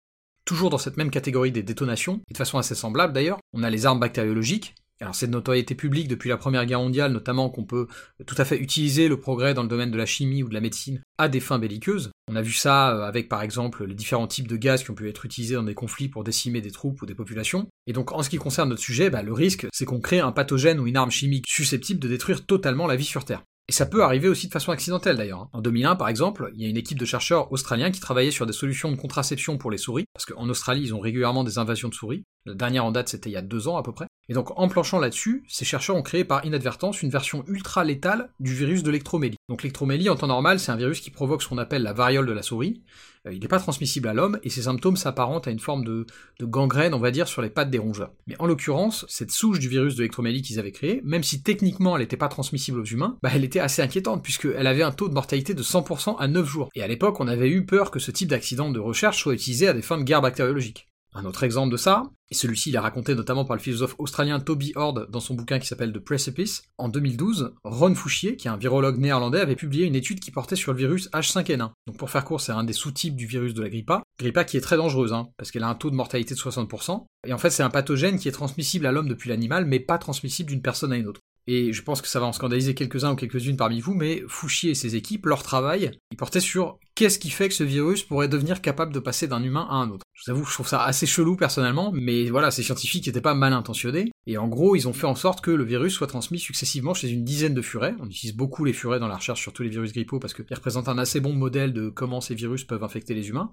Toujours 0.45 0.69
dans 0.69 0.77
cette 0.77 0.99
même 0.99 1.11
catégorie 1.11 1.53
des 1.53 1.63
détonations, 1.63 2.21
et 2.29 2.35
de 2.35 2.39
façon 2.39 2.59
assez 2.59 2.75
semblable 2.75 3.15
d'ailleurs, 3.15 3.39
on 3.55 3.63
a 3.63 3.71
les 3.71 3.87
armes 3.87 4.01
bactériologiques, 4.01 4.75
alors 5.01 5.15
c'est 5.15 5.27
de 5.27 5.33
notoriété 5.33 5.75
publique 5.75 6.09
depuis 6.09 6.29
la 6.29 6.37
Première 6.37 6.67
Guerre 6.67 6.81
mondiale, 6.81 7.13
notamment 7.13 7.51
qu'on 7.51 7.65
peut 7.65 7.89
tout 8.27 8.35
à 8.39 8.45
fait 8.45 8.59
utiliser 8.59 9.09
le 9.09 9.19
progrès 9.19 9.53
dans 9.53 9.63
le 9.63 9.69
domaine 9.69 9.91
de 9.91 9.99
la 9.99 10.07
chimie 10.07 10.43
ou 10.43 10.49
de 10.49 10.55
la 10.55 10.61
médecine 10.61 11.03
à 11.19 11.29
des 11.29 11.41
fins 11.41 11.59
belliqueuses. 11.59 12.11
On 12.29 12.37
a 12.37 12.43
vu 12.43 12.53
ça 12.53 12.95
euh, 12.95 13.03
avec 13.03 13.29
par 13.29 13.43
exemple 13.43 13.85
les 13.85 13.95
différents 13.95 14.27
types 14.27 14.49
de 14.49 14.57
gaz 14.57 14.85
qui 14.85 14.91
ont 14.91 14.95
pu 14.95 15.09
être 15.09 15.25
utilisés 15.25 15.57
dans 15.57 15.63
des 15.63 15.75
conflits 15.75 16.09
pour 16.09 16.25
décimer 16.25 16.61
des 16.61 16.71
troupes 16.71 17.03
ou 17.03 17.07
des 17.07 17.15
populations. 17.15 17.69
Et 17.87 17.93
donc 17.93 18.13
en 18.13 18.23
ce 18.23 18.31
qui 18.31 18.37
concerne 18.37 18.69
notre 18.69 18.83
sujet, 18.83 19.11
bah, 19.11 19.23
le 19.23 19.33
risque 19.33 19.67
c'est 19.73 19.85
qu'on 19.85 20.01
crée 20.01 20.21
un 20.21 20.33
pathogène 20.33 20.79
ou 20.79 20.87
une 20.87 20.97
arme 20.97 21.11
chimique 21.11 21.47
susceptible 21.49 22.01
de 22.01 22.09
détruire 22.09 22.47
totalement 22.47 22.87
la 22.87 22.97
vie 22.97 23.05
sur 23.05 23.25
Terre. 23.25 23.43
Et 23.67 23.73
ça 23.73 23.87
peut 23.87 24.03
arriver 24.03 24.29
aussi 24.29 24.47
de 24.47 24.53
façon 24.53 24.73
accidentelle 24.73 25.17
d'ailleurs. 25.17 25.41
Hein. 25.41 25.49
En 25.55 25.61
2001 25.61 25.97
par 25.97 26.09
exemple, 26.09 26.51
il 26.55 26.63
y 26.63 26.67
a 26.67 26.69
une 26.69 26.77
équipe 26.77 26.99
de 26.99 27.05
chercheurs 27.05 27.51
australiens 27.51 27.91
qui 27.91 28.01
travaillait 28.01 28.31
sur 28.31 28.47
des 28.47 28.53
solutions 28.53 28.91
de 28.93 28.97
contraception 28.97 29.57
pour 29.57 29.71
les 29.71 29.79
souris, 29.79 30.05
parce 30.13 30.27
qu'en 30.27 30.49
Australie 30.49 30.83
ils 30.83 30.95
ont 30.95 31.01
régulièrement 31.01 31.45
des 31.45 31.59
invasions 31.59 31.89
de 31.89 31.95
souris, 31.95 32.25
La 32.47 32.55
dernière 32.55 32.85
en 32.85 32.93
date, 32.93 33.09
c'était 33.09 33.31
il 33.31 33.33
y 33.33 33.37
a 33.37 33.43
deux 33.43 33.69
ans 33.69 33.77
à 33.77 33.83
peu 33.83 33.93
près. 33.93 34.07
Et 34.29 34.35
donc, 34.35 34.59
en 34.59 34.69
planchant 34.69 34.99
là-dessus, 34.99 35.45
ces 35.49 35.65
chercheurs 35.65 35.97
ont 35.97 36.03
créé 36.03 36.25
par 36.25 36.45
inadvertance 36.45 37.03
une 37.03 37.11
version 37.11 37.45
ultra 37.47 37.85
létale 37.85 38.31
du 38.41 38.55
virus 38.55 38.83
de 38.83 38.91
l'électromélie. 38.91 39.37
Donc, 39.49 39.63
l'électromélie, 39.63 40.09
en 40.09 40.17
temps 40.17 40.27
normal, 40.27 40.59
c'est 40.59 40.73
un 40.73 40.77
virus 40.77 41.01
qui 41.01 41.11
provoque 41.11 41.43
ce 41.43 41.49
qu'on 41.49 41.59
appelle 41.59 41.83
la 41.83 41.93
variole 41.93 42.27
de 42.27 42.33
la 42.33 42.43
souris. 42.43 42.83
Euh, 43.27 43.33
il 43.33 43.41
n'est 43.41 43.49
pas 43.49 43.59
transmissible 43.59 44.09
à 44.09 44.15
l'homme 44.15 44.39
et 44.43 44.51
ses 44.51 44.63
symptômes 44.63 44.97
s'apparentent 44.97 45.49
à 45.49 45.51
une 45.51 45.59
forme 45.59 45.85
de, 45.85 46.07
gangrène, 46.43 46.95
on 46.95 46.99
va 46.99 47.11
dire, 47.11 47.29
sur 47.29 47.43
les 47.43 47.51
pattes 47.51 47.71
des 47.71 47.79
rongeurs. 47.79 48.13
Mais 48.27 48.37
en 48.39 48.47
l'occurrence, 48.47 49.05
cette 49.09 49.31
souche 49.31 49.59
du 49.59 49.69
virus 49.69 49.95
de 49.95 50.01
l'électromélie 50.01 50.43
qu'ils 50.43 50.59
avaient 50.59 50.73
créée, 50.73 51.01
même 51.05 51.23
si 51.23 51.43
techniquement 51.43 51.97
elle 51.97 52.03
n'était 52.03 52.17
pas 52.17 52.29
transmissible 52.29 52.81
aux 52.81 52.85
humains, 52.85 53.19
bah, 53.23 53.31
elle 53.35 53.45
était 53.45 53.61
assez 53.61 53.83
inquiétante 53.83 54.23
puisqu'elle 54.23 54.67
avait 54.67 54.83
un 54.83 54.93
taux 54.93 55.09
de 55.09 55.15
mortalité 55.15 55.55
de 55.55 55.63
100% 55.63 56.17
à 56.19 56.29
9 56.29 56.47
jours. 56.47 56.69
Et 56.75 56.83
à 56.83 56.87
l'époque, 56.87 57.21
on 57.21 57.29
avait 57.29 57.51
eu 57.51 57.65
peur 57.65 57.91
que 57.91 57.99
ce 57.99 58.11
type 58.11 58.29
d'accident 58.29 58.71
de 58.71 58.81
recherche 58.81 59.23
soit 59.23 59.35
utilisé 59.35 59.69
à 59.69 59.73
des 59.73 59.83
fins 59.83 59.99
de 59.99 60.05
guerre 60.05 60.23
bactériologique. 60.23 60.87
Un 61.17 61.27
autre 61.27 61.45
exemple 61.45 61.71
de 61.71 61.77
ça, 61.77 62.11
et 62.31 62.35
celui-ci 62.35 62.71
il 62.71 62.75
est 62.75 62.81
raconté 62.81 63.15
notamment 63.15 63.45
par 63.45 63.57
le 63.57 63.63
philosophe 63.63 63.95
australien 63.99 64.41
Toby 64.41 64.73
Ord 64.75 65.07
dans 65.09 65.21
son 65.21 65.35
bouquin 65.35 65.61
qui 65.61 65.69
s'appelle 65.69 65.93
The 65.93 66.01
Precipice, 66.01 66.65
en 66.77 66.89
2012, 66.89 67.55
Ron 67.63 67.95
Fouchier, 67.95 68.35
qui 68.35 68.49
est 68.49 68.51
un 68.51 68.57
virologue 68.57 68.99
néerlandais, 68.99 69.41
avait 69.41 69.55
publié 69.55 69.87
une 69.87 69.95
étude 69.95 70.19
qui 70.19 70.33
portait 70.33 70.57
sur 70.57 70.73
le 70.73 70.79
virus 70.79 71.09
H5N1. 71.11 71.71
Donc 71.87 71.97
pour 71.99 72.11
faire 72.11 72.25
court, 72.25 72.41
c'est 72.41 72.51
un 72.51 72.65
des 72.65 72.73
sous-types 72.73 73.15
du 73.15 73.27
virus 73.27 73.55
de 73.55 73.63
la 73.63 73.69
grippa. 73.69 74.03
Grippa 74.19 74.45
qui 74.45 74.57
est 74.57 74.61
très 74.61 74.77
dangereuse, 74.77 75.13
hein, 75.13 75.29
parce 75.37 75.53
qu'elle 75.53 75.63
a 75.63 75.69
un 75.69 75.77
taux 75.77 75.91
de 75.91 75.95
mortalité 75.95 76.35
de 76.35 76.41
60%, 76.41 77.05
et 77.29 77.33
en 77.33 77.39
fait 77.39 77.51
c'est 77.51 77.63
un 77.63 77.71
pathogène 77.71 78.19
qui 78.19 78.27
est 78.27 78.33
transmissible 78.33 78.87
à 78.87 78.91
l'homme 78.91 79.09
depuis 79.09 79.31
l'animal, 79.31 79.67
mais 79.67 79.79
pas 79.79 79.99
transmissible 79.99 80.49
d'une 80.49 80.63
personne 80.63 80.93
à 80.93 80.97
une 80.97 81.07
autre 81.07 81.21
et 81.47 81.73
je 81.73 81.83
pense 81.83 82.01
que 82.01 82.09
ça 82.09 82.21
va 82.21 82.27
en 82.27 82.33
scandaliser 82.33 82.75
quelques-uns 82.75 83.13
ou 83.13 83.17
quelques-unes 83.17 83.57
parmi 83.57 83.81
vous, 83.81 83.95
mais 83.95 84.23
Fouchier 84.29 84.71
et 84.71 84.75
ses 84.75 84.97
équipes, 84.97 85.27
leur 85.27 85.43
travail, 85.43 85.91
ils 86.11 86.17
portaient 86.17 86.41
sur 86.41 86.79
qu'est-ce 86.95 87.19
qui 87.19 87.31
fait 87.31 87.49
que 87.49 87.55
ce 87.55 87.65
virus 87.65 88.03
pourrait 88.03 88.29
devenir 88.29 88.63
capable 88.63 88.93
de 88.93 89.01
passer 89.01 89.27
d'un 89.27 89.43
humain 89.43 89.67
à 89.69 89.75
un 89.75 89.91
autre. 89.91 90.05
Je 90.15 90.23
vous 90.25 90.31
avoue 90.31 90.45
je 90.47 90.55
trouve 90.55 90.69
ça 90.69 90.83
assez 90.85 91.07
chelou 91.07 91.37
personnellement, 91.37 91.91
mais 91.93 92.31
voilà, 92.31 92.51
ces 92.51 92.63
scientifiques 92.63 93.07
n'étaient 93.07 93.21
pas 93.21 93.35
mal 93.35 93.53
intentionnés, 93.53 94.11
et 94.27 94.39
en 94.39 94.49
gros, 94.49 94.77
ils 94.77 94.89
ont 94.89 94.93
fait 94.93 95.07
en 95.07 95.15
sorte 95.15 95.43
que 95.43 95.51
le 95.51 95.65
virus 95.65 95.93
soit 95.93 96.07
transmis 96.07 96.39
successivement 96.39 96.95
chez 96.95 97.11
une 97.11 97.25
dizaine 97.25 97.55
de 97.55 97.63
furets. 97.63 97.95
On 98.01 98.07
utilise 98.07 98.35
beaucoup 98.35 98.65
les 98.65 98.73
furets 98.73 99.01
dans 99.01 99.09
la 99.09 99.17
recherche 99.17 99.41
sur 99.41 99.53
tous 99.53 99.63
les 99.63 99.69
virus 99.69 99.93
grippaux 99.93 100.19
parce 100.19 100.33
qu'ils 100.33 100.47
représentent 100.55 100.89
un 100.89 100.99
assez 100.99 101.21
bon 101.21 101.35
modèle 101.35 101.73
de 101.73 101.91
comment 101.91 102.21
ces 102.21 102.35
virus 102.35 102.65
peuvent 102.65 102.85
infecter 102.85 103.15
les 103.15 103.29
humains. 103.29 103.53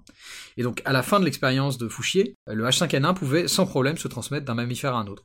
Et 0.56 0.62
donc, 0.62 0.80
à 0.84 0.92
la 0.92 1.02
fin 1.02 1.20
de 1.20 1.24
l'expérience 1.24 1.78
de 1.78 1.88
Fouchier, 1.88 2.36
le 2.46 2.64
H5N1 2.64 3.14
pouvait 3.14 3.48
sans 3.48 3.66
problème 3.66 3.98
se 3.98 4.08
transmettre 4.08 4.46
d'un 4.46 4.54
mammifère 4.54 4.94
à 4.94 5.00
un 5.00 5.06
autre. 5.06 5.24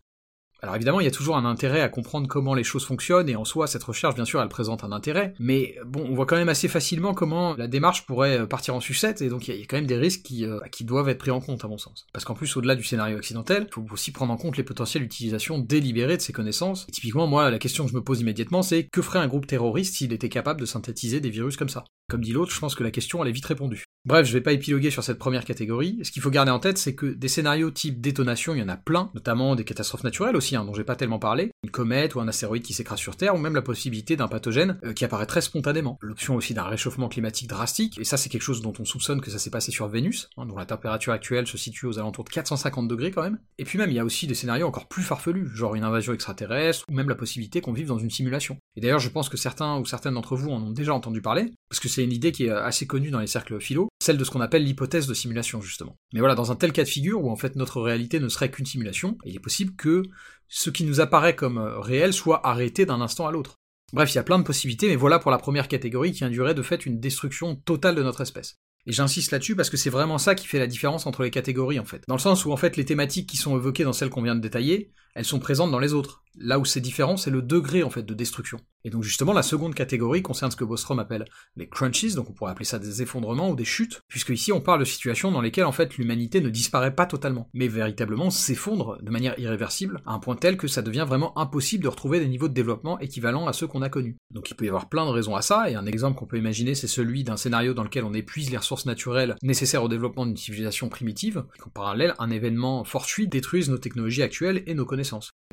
Alors 0.61 0.75
évidemment, 0.75 0.99
il 0.99 1.05
y 1.05 1.07
a 1.07 1.11
toujours 1.11 1.37
un 1.37 1.45
intérêt 1.45 1.81
à 1.81 1.89
comprendre 1.89 2.27
comment 2.27 2.53
les 2.53 2.63
choses 2.63 2.85
fonctionnent, 2.85 3.29
et 3.29 3.35
en 3.35 3.45
soi, 3.45 3.67
cette 3.67 3.83
recherche, 3.83 4.15
bien 4.15 4.25
sûr, 4.25 4.41
elle 4.41 4.49
présente 4.49 4.83
un 4.83 4.91
intérêt, 4.91 5.33
mais 5.39 5.75
bon, 5.85 6.05
on 6.09 6.15
voit 6.15 6.25
quand 6.25 6.35
même 6.35 6.49
assez 6.49 6.67
facilement 6.67 7.13
comment 7.13 7.55
la 7.55 7.67
démarche 7.67 8.05
pourrait 8.05 8.39
euh, 8.39 8.45
partir 8.45 8.75
en 8.75 8.79
sucette, 8.79 9.21
et 9.21 9.29
donc 9.29 9.47
il 9.47 9.55
y, 9.55 9.61
a 9.61 9.65
quand 9.65 9.77
même 9.77 9.87
des 9.87 9.97
risques 9.97 10.23
qui, 10.23 10.45
euh, 10.45 10.59
qui 10.71 10.83
doivent 10.83 11.09
être 11.09 11.19
pris 11.19 11.31
en 11.31 11.39
compte, 11.39 11.63
à 11.63 11.67
mon 11.67 11.77
sens. 11.77 12.05
Parce 12.13 12.25
qu'en 12.25 12.33
plus, 12.33 12.55
au-delà 12.57 12.75
du 12.75 12.83
scénario 12.83 13.17
accidentel, 13.17 13.67
il 13.69 13.73
faut 13.73 13.85
aussi 13.91 14.11
prendre 14.11 14.33
en 14.33 14.37
compte 14.37 14.57
les 14.57 14.63
potentielles 14.63 15.03
utilisations 15.03 15.59
délibérées 15.59 16.17
de 16.17 16.21
ces 16.21 16.33
connaissances. 16.33 16.85
Et 16.89 16.91
typiquement, 16.91 17.27
moi, 17.27 17.51
la 17.51 17.59
question 17.59 17.85
que 17.85 17.91
je 17.91 17.95
me 17.95 18.03
pose 18.03 18.21
immédiatement, 18.21 18.61
c'est 18.61 18.87
que 18.91 19.01
ferait 19.01 19.19
un 19.19 19.27
groupe 19.27 19.47
terroriste 19.47 19.95
s'il 19.95 20.13
était 20.13 20.29
capable 20.29 20.59
de 20.59 20.65
synthétiser 20.65 21.19
des 21.19 21.29
virus 21.29 21.57
comme 21.57 21.69
ça? 21.69 21.85
Comme 22.09 22.23
dit 22.23 22.31
l'autre, 22.31 22.53
je 22.53 22.59
pense 22.59 22.73
que 22.73 22.83
la 22.83 22.91
question, 22.91 23.21
elle 23.21 23.29
est 23.29 23.33
vite 23.33 23.45
répondue. 23.45 23.83
Bref, 24.05 24.25
je 24.25 24.31
vais 24.31 24.39
pas 24.39 24.53
épiloguer 24.53 24.91
sur 24.91 25.03
cette 25.03 25.19
première 25.19 25.43
catégorie. 25.43 25.99
Ce 26.03 26.11
qu'il 26.11 26.21
faut 26.21 26.29
garder 26.29 26.51
en 26.51 26.59
tête, 26.59 26.77
c'est 26.77 26.95
que 26.95 27.07
des 27.07 27.27
scénarios 27.27 27.71
type 27.71 27.99
détonation, 27.99 28.55
il 28.55 28.59
y 28.59 28.63
en 28.63 28.69
a 28.69 28.77
plein, 28.77 29.11
notamment 29.13 29.57
des 29.57 29.65
catastrophes 29.65 30.05
naturelles 30.05 30.37
aussi, 30.37 30.46
hein, 30.55 30.65
dont 30.65 30.73
j'ai 30.73 30.83
pas 30.83 30.95
tellement 30.95 31.19
parlé, 31.19 31.51
une 31.63 31.71
comète 31.71 32.15
ou 32.15 32.19
un 32.19 32.27
astéroïde 32.27 32.63
qui 32.63 32.73
s'écrase 32.73 32.99
sur 32.99 33.15
Terre, 33.15 33.35
ou 33.35 33.37
même 33.37 33.55
la 33.55 33.61
possibilité 33.61 34.15
d'un 34.15 34.27
pathogène 34.27 34.79
euh, 34.83 34.93
qui 34.93 35.05
apparaît 35.05 35.25
très 35.25 35.41
spontanément. 35.41 35.97
L'option 36.01 36.35
aussi 36.35 36.53
d'un 36.53 36.63
réchauffement 36.63 37.09
climatique 37.09 37.47
drastique, 37.47 37.97
et 37.99 38.03
ça 38.03 38.17
c'est 38.17 38.29
quelque 38.29 38.41
chose 38.41 38.61
dont 38.61 38.73
on 38.79 38.85
soupçonne 38.85 39.21
que 39.21 39.31
ça 39.31 39.39
s'est 39.39 39.49
passé 39.49 39.71
sur 39.71 39.87
Vénus, 39.87 40.29
hein, 40.37 40.45
dont 40.45 40.57
la 40.57 40.65
température 40.65 41.13
actuelle 41.13 41.47
se 41.47 41.57
situe 41.57 41.85
aux 41.85 41.99
alentours 41.99 42.23
de 42.23 42.29
450 42.29 42.87
degrés 42.87 43.11
quand 43.11 43.23
même. 43.23 43.39
Et 43.57 43.63
puis 43.63 43.77
même, 43.77 43.89
il 43.89 43.95
y 43.95 43.99
a 43.99 44.05
aussi 44.05 44.27
des 44.27 44.35
scénarios 44.35 44.67
encore 44.67 44.87
plus 44.87 45.03
farfelus, 45.03 45.49
genre 45.55 45.75
une 45.75 45.83
invasion 45.83 46.13
extraterrestre, 46.13 46.85
ou 46.89 46.93
même 46.93 47.09
la 47.09 47.15
possibilité 47.15 47.61
qu'on 47.61 47.73
vive 47.73 47.87
dans 47.87 47.99
une 47.99 48.09
simulation. 48.09 48.57
Et 48.75 48.81
d'ailleurs, 48.81 48.99
je 48.99 49.09
pense 49.09 49.29
que 49.29 49.37
certains 49.37 49.77
ou 49.77 49.85
certaines 49.85 50.13
d'entre 50.13 50.35
vous 50.35 50.51
en 50.51 50.61
ont 50.61 50.71
déjà 50.71 50.93
entendu 50.93 51.21
parler, 51.21 51.51
parce 51.69 51.79
que 51.79 51.89
c'est 51.89 52.03
une 52.03 52.13
idée 52.13 52.31
qui 52.31 52.45
est 52.45 52.51
assez 52.51 52.87
connue 52.87 53.11
dans 53.11 53.19
les 53.19 53.27
cercles 53.27 53.59
philo, 53.59 53.89
celle 54.01 54.17
de 54.17 54.23
ce 54.23 54.31
qu'on 54.31 54.41
appelle 54.41 54.63
l'hypothèse 54.63 55.07
de 55.07 55.13
simulation 55.13 55.61
justement. 55.61 55.95
Mais 56.13 56.19
voilà, 56.19 56.35
dans 56.35 56.51
un 56.51 56.55
tel 56.55 56.71
cas 56.71 56.83
de 56.83 56.87
figure 56.87 57.23
où 57.23 57.31
en 57.31 57.35
fait 57.35 57.55
notre 57.55 57.81
réalité 57.81 58.19
ne 58.19 58.29
serait 58.29 58.51
qu'une 58.51 58.65
simulation, 58.65 59.17
il 59.25 59.35
est 59.35 59.39
possible 59.39 59.75
que 59.75 60.03
ce 60.49 60.69
qui 60.69 60.83
nous 60.83 60.99
apparaît 60.99 61.35
comme 61.35 61.57
euh, 61.57 61.79
réel 61.79 62.13
soit 62.13 62.45
arrêté 62.45 62.85
d'un 62.85 63.01
instant 63.01 63.27
à 63.27 63.31
l'autre. 63.31 63.59
Bref, 63.93 64.13
il 64.13 64.15
y 64.15 64.19
a 64.19 64.23
plein 64.23 64.39
de 64.39 64.43
possibilités, 64.43 64.87
mais 64.87 64.95
voilà 64.95 65.19
pour 65.19 65.31
la 65.31 65.37
première 65.37 65.67
catégorie 65.67 66.11
qui 66.11 66.25
induirait 66.25 66.53
de 66.53 66.61
fait 66.61 66.85
une 66.85 66.99
destruction 66.99 67.55
totale 67.55 67.95
de 67.95 68.03
notre 68.03 68.21
espèce. 68.21 68.57
Et 68.85 68.91
j'insiste 68.91 69.31
là-dessus 69.31 69.55
parce 69.55 69.69
que 69.69 69.77
c'est 69.77 69.89
vraiment 69.89 70.17
ça 70.17 70.35
qui 70.35 70.47
fait 70.47 70.59
la 70.59 70.67
différence 70.67 71.05
entre 71.05 71.23
les 71.23 71.31
catégories 71.31 71.79
en 71.79 71.85
fait. 71.85 72.03
Dans 72.07 72.15
le 72.15 72.21
sens 72.21 72.45
où 72.45 72.51
en 72.51 72.57
fait 72.57 72.77
les 72.77 72.85
thématiques 72.85 73.29
qui 73.29 73.37
sont 73.37 73.55
évoquées 73.57 73.83
dans 73.83 73.93
celles 73.93 74.09
qu'on 74.09 74.21
vient 74.21 74.35
de 74.35 74.41
détailler, 74.41 74.91
elles 75.17 75.25
sont 75.25 75.39
présentes 75.39 75.71
dans 75.71 75.79
les 75.79 75.93
autres. 75.93 76.23
Là 76.39 76.59
où 76.59 76.65
c'est 76.65 76.81
différent, 76.81 77.17
c'est 77.17 77.31
le 77.31 77.41
degré 77.41 77.81
en 77.81 77.89
fait 77.89 78.03
de 78.03 78.13
destruction. 78.13 78.59
Et 78.83 78.91
donc 78.91 79.01
justement, 79.01 79.33
la 79.33 79.41
seconde 79.41 79.73
catégorie 79.73 80.21
concerne 80.21 80.51
ce 80.51 80.55
que 80.55 80.63
Bostrom 80.63 80.99
appelle 80.99 81.25
les 81.55 81.67
crunches, 81.67 82.13
donc 82.13 82.29
on 82.29 82.33
pourrait 82.33 82.51
appeler 82.51 82.63
ça 82.63 82.77
des 82.77 83.01
effondrements 83.01 83.49
ou 83.49 83.55
des 83.55 83.65
chutes, 83.65 84.01
puisque 84.07 84.29
ici 84.29 84.51
on 84.51 84.61
parle 84.61 84.79
de 84.79 84.85
situations 84.85 85.31
dans 85.31 85.41
lesquelles 85.41 85.65
en 85.65 85.71
fait 85.71 85.97
l'humanité 85.97 86.39
ne 86.39 86.49
disparaît 86.49 86.93
pas 86.93 87.07
totalement, 87.07 87.49
mais 87.55 87.67
véritablement 87.67 88.29
s'effondre 88.29 89.01
de 89.01 89.09
manière 89.09 89.37
irréversible, 89.39 89.99
à 90.05 90.13
un 90.13 90.19
point 90.19 90.35
tel 90.35 90.57
que 90.57 90.67
ça 90.67 90.83
devient 90.83 91.05
vraiment 91.07 91.35
impossible 91.39 91.83
de 91.83 91.89
retrouver 91.89 92.19
des 92.19 92.27
niveaux 92.27 92.47
de 92.47 92.53
développement 92.53 92.99
équivalents 92.99 93.47
à 93.47 93.53
ceux 93.53 93.65
qu'on 93.65 93.81
a 93.81 93.89
connus. 93.89 94.17
Donc 94.31 94.51
il 94.51 94.55
peut 94.55 94.65
y 94.65 94.69
avoir 94.69 94.89
plein 94.89 95.07
de 95.07 95.11
raisons 95.11 95.35
à 95.35 95.41
ça, 95.41 95.71
et 95.71 95.75
un 95.75 95.87
exemple 95.87 96.19
qu'on 96.19 96.27
peut 96.27 96.37
imaginer 96.37 96.75
c'est 96.75 96.87
celui 96.87 97.23
d'un 97.23 97.35
scénario 97.37 97.73
dans 97.73 97.83
lequel 97.83 98.03
on 98.03 98.13
épuise 98.13 98.51
les 98.51 98.57
ressources 98.57 98.85
naturelles 98.85 99.35
nécessaires 99.41 99.83
au 99.83 99.89
développement 99.89 100.27
d'une 100.27 100.37
civilisation 100.37 100.87
primitive, 100.87 101.43
et 101.55 101.59
qu'en 101.59 101.71
parallèle 101.71 102.13
un 102.19 102.29
événement 102.29 102.83
fortuit 102.83 103.27
détruise 103.27 103.69
nos 103.69 103.79
technologies 103.79 104.21
actuelles 104.21 104.63
et 104.67 104.75
nos 104.75 104.85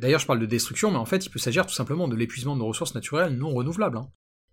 D'ailleurs 0.01 0.21
je 0.21 0.27
parle 0.27 0.41
de 0.41 0.47
destruction, 0.47 0.91
mais 0.91 0.99
en 0.99 1.05
fait 1.05 1.27
il 1.27 1.31
peut 1.31 1.39
s'agir 1.39 1.67
tout 1.67 1.75
simplement 1.75 2.09
de 2.09 2.17
l'épuisement 2.17 2.55
de 2.55 2.61
nos 2.61 2.67
ressources 2.67 2.95
naturelles 2.95 3.37
non 3.37 3.53
renouvelables. 3.55 3.99
Hein. 3.99 4.09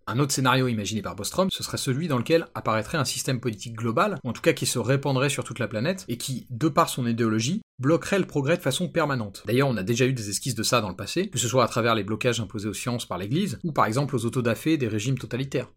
Un 0.08 0.20
autre 0.20 0.34
scénario 0.34 0.68
imaginé 0.68 1.02
par 1.02 1.16
Bostrom, 1.16 1.50
ce 1.52 1.64
serait 1.64 1.78
celui 1.78 2.08
dans 2.08 2.18
lequel 2.18 2.48
apparaîtrait 2.56 2.98
un 2.98 3.06
système 3.06 3.40
politique 3.40 3.76
global, 3.76 4.18
ou 4.24 4.30
en 4.30 4.34
tout 4.34 4.42
cas 4.42 4.54
qui 4.54 4.66
se 4.66 4.80
répandrait 4.80 5.30
sur 5.30 5.44
toute 5.44 5.60
la 5.60 5.68
planète, 5.68 6.06
et 6.08 6.18
qui, 6.18 6.48
de 6.50 6.68
par 6.70 6.90
son 6.90 7.06
idéologie, 7.06 7.62
bloquerait 7.80 8.20
le 8.20 8.26
progrès 8.26 8.58
de 8.58 8.62
façon 8.62 8.90
permanente. 8.90 9.44
D'ailleurs, 9.46 9.70
on 9.70 9.78
a 9.78 9.84
déjà 9.84 10.06
eu 10.06 10.14
des 10.14 10.30
esquisses 10.30 10.56
de 10.56 10.64
ça 10.64 10.82
dans 10.82 10.90
le 10.90 10.96
passé, 10.96 11.30
que 11.30 11.38
ce 11.38 11.48
soit 11.48 11.64
à 11.64 11.68
travers 11.68 11.96
les 11.96 12.04
blocages 12.04 12.40
imposés 12.40 12.68
aux 12.68 12.74
sciences 12.74 13.06
par 13.06 13.20
l'Église, 13.20 13.60
ou 13.64 13.72
par 13.72 13.86
exemple 13.86 14.16
aux 14.16 14.26
autodafés 14.26 14.78
des 14.78 14.88
régimes 14.88 15.20
totalitaires. 15.20 15.72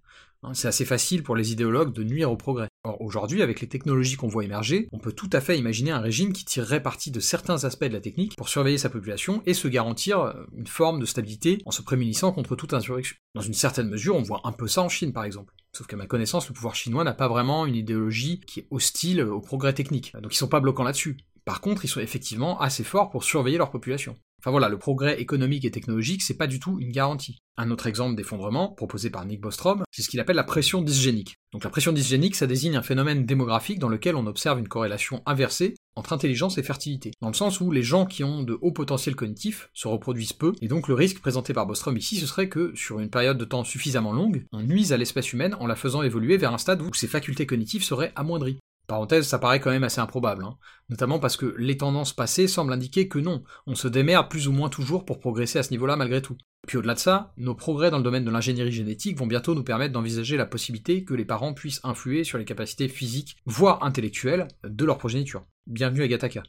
Hein, 0.44 0.52
c'est 0.52 0.68
assez 0.68 0.84
facile 0.84 1.22
pour 1.22 1.36
les 1.36 1.52
idéologues 1.52 1.92
de 1.92 2.04
nuire 2.04 2.30
au 2.30 2.36
progrès. 2.36 2.68
Or, 2.84 3.00
aujourd'hui, 3.00 3.40
avec 3.40 3.62
les 3.62 3.66
technologies 3.66 4.16
qu'on 4.16 4.28
voit 4.28 4.44
émerger, 4.44 4.88
on 4.92 4.98
peut 4.98 5.12
tout 5.12 5.30
à 5.32 5.40
fait 5.40 5.58
imaginer 5.58 5.90
un 5.90 6.00
régime 6.00 6.34
qui 6.34 6.44
tirerait 6.44 6.82
parti 6.82 7.10
de 7.10 7.18
certains 7.18 7.64
aspects 7.64 7.86
de 7.86 7.94
la 7.94 8.00
technique 8.00 8.36
pour 8.36 8.50
surveiller 8.50 8.76
sa 8.76 8.90
population 8.90 9.42
et 9.46 9.54
se 9.54 9.68
garantir 9.68 10.20
euh, 10.20 10.34
une 10.54 10.66
forme 10.66 11.00
de 11.00 11.06
stabilité 11.06 11.58
en 11.64 11.70
se 11.70 11.80
prémunissant 11.80 12.32
contre 12.32 12.56
toute 12.56 12.74
insurrection. 12.74 13.16
Dans 13.34 13.40
une 13.40 13.54
certaine 13.54 13.88
mesure, 13.88 14.16
on 14.16 14.22
voit 14.22 14.42
un 14.44 14.52
peu 14.52 14.68
ça 14.68 14.82
en 14.82 14.90
Chine, 14.90 15.14
par 15.14 15.24
exemple. 15.24 15.54
Sauf 15.72 15.86
qu'à 15.86 15.96
ma 15.96 16.06
connaissance, 16.06 16.46
le 16.48 16.54
pouvoir 16.54 16.74
chinois 16.74 17.04
n'a 17.04 17.14
pas 17.14 17.26
vraiment 17.28 17.64
une 17.64 17.74
idéologie 17.74 18.40
qui 18.40 18.60
est 18.60 18.66
hostile 18.70 19.22
au 19.22 19.40
progrès 19.40 19.72
technique. 19.72 20.12
Donc 20.20 20.34
ils 20.34 20.38
sont 20.38 20.48
pas 20.48 20.60
bloquants 20.60 20.84
là-dessus. 20.84 21.16
Par 21.44 21.60
contre, 21.60 21.84
ils 21.84 21.88
sont 21.88 22.00
effectivement 22.00 22.60
assez 22.60 22.84
forts 22.84 23.10
pour 23.10 23.24
surveiller 23.24 23.58
leur 23.58 23.70
population. 23.70 24.16
Enfin 24.44 24.50
voilà, 24.50 24.68
le 24.68 24.78
progrès 24.78 25.20
économique 25.20 25.64
et 25.64 25.70
technologique, 25.70 26.22
c'est 26.22 26.36
pas 26.36 26.46
du 26.46 26.60
tout 26.60 26.78
une 26.78 26.92
garantie. 26.92 27.38
Un 27.56 27.70
autre 27.70 27.86
exemple 27.86 28.14
d'effondrement, 28.14 28.68
proposé 28.68 29.08
par 29.08 29.24
Nick 29.24 29.40
Bostrom, 29.40 29.84
c'est 29.90 30.02
ce 30.02 30.10
qu'il 30.10 30.20
appelle 30.20 30.36
la 30.36 30.44
pression 30.44 30.82
dysgénique. 30.82 31.36
Donc 31.52 31.64
la 31.64 31.70
pression 31.70 31.92
dysgénique, 31.92 32.36
ça 32.36 32.46
désigne 32.46 32.76
un 32.76 32.82
phénomène 32.82 33.24
démographique 33.24 33.78
dans 33.78 33.88
lequel 33.88 34.16
on 34.16 34.26
observe 34.26 34.58
une 34.58 34.68
corrélation 34.68 35.22
inversée 35.24 35.74
entre 35.96 36.12
intelligence 36.12 36.58
et 36.58 36.62
fertilité, 36.62 37.12
dans 37.22 37.28
le 37.28 37.34
sens 37.34 37.60
où 37.60 37.70
les 37.70 37.82
gens 37.82 38.04
qui 38.04 38.24
ont 38.24 38.42
de 38.42 38.58
hauts 38.60 38.72
potentiels 38.72 39.16
cognitifs 39.16 39.70
se 39.72 39.88
reproduisent 39.88 40.32
peu, 40.32 40.52
et 40.60 40.68
donc 40.68 40.88
le 40.88 40.94
risque 40.94 41.20
présenté 41.20 41.54
par 41.54 41.66
Bostrom 41.66 41.96
ici, 41.96 42.16
ce 42.16 42.26
serait 42.26 42.48
que, 42.48 42.72
sur 42.74 43.00
une 43.00 43.10
période 43.10 43.38
de 43.38 43.44
temps 43.44 43.64
suffisamment 43.64 44.12
longue, 44.12 44.44
on 44.52 44.60
nuise 44.60 44.92
à 44.92 44.96
l'espèce 44.96 45.32
humaine 45.32 45.56
en 45.60 45.66
la 45.66 45.76
faisant 45.76 46.02
évoluer 46.02 46.36
vers 46.36 46.52
un 46.52 46.58
stade 46.58 46.82
où 46.82 46.92
ses 46.92 47.06
facultés 47.06 47.46
cognitives 47.46 47.84
seraient 47.84 48.12
amoindries. 48.16 48.58
Parenthèse, 48.86 49.26
ça 49.26 49.38
paraît 49.38 49.60
quand 49.60 49.70
même 49.70 49.84
assez 49.84 50.00
improbable, 50.00 50.44
hein. 50.44 50.58
notamment 50.90 51.18
parce 51.18 51.38
que 51.38 51.54
les 51.58 51.78
tendances 51.78 52.12
passées 52.12 52.46
semblent 52.48 52.72
indiquer 52.72 53.08
que 53.08 53.18
non, 53.18 53.42
on 53.66 53.74
se 53.74 53.88
démerde 53.88 54.28
plus 54.28 54.46
ou 54.46 54.52
moins 54.52 54.68
toujours 54.68 55.06
pour 55.06 55.20
progresser 55.20 55.58
à 55.58 55.62
ce 55.62 55.70
niveau-là 55.70 55.96
malgré 55.96 56.20
tout. 56.20 56.36
Puis 56.66 56.76
au-delà 56.76 56.94
de 56.94 56.98
ça, 56.98 57.32
nos 57.38 57.54
progrès 57.54 57.90
dans 57.90 57.98
le 57.98 58.04
domaine 58.04 58.24
de 58.24 58.30
l'ingénierie 58.30 58.72
génétique 58.72 59.18
vont 59.18 59.26
bientôt 59.26 59.54
nous 59.54 59.64
permettre 59.64 59.92
d'envisager 59.92 60.36
la 60.36 60.46
possibilité 60.46 61.04
que 61.04 61.14
les 61.14 61.24
parents 61.24 61.54
puissent 61.54 61.80
influer 61.82 62.24
sur 62.24 62.36
les 62.36 62.44
capacités 62.44 62.88
physiques, 62.88 63.36
voire 63.46 63.82
intellectuelles, 63.82 64.48
de 64.64 64.84
leur 64.84 64.98
progéniture. 64.98 65.44
Bienvenue 65.66 66.02
à 66.02 66.08
Gataka. 66.08 66.42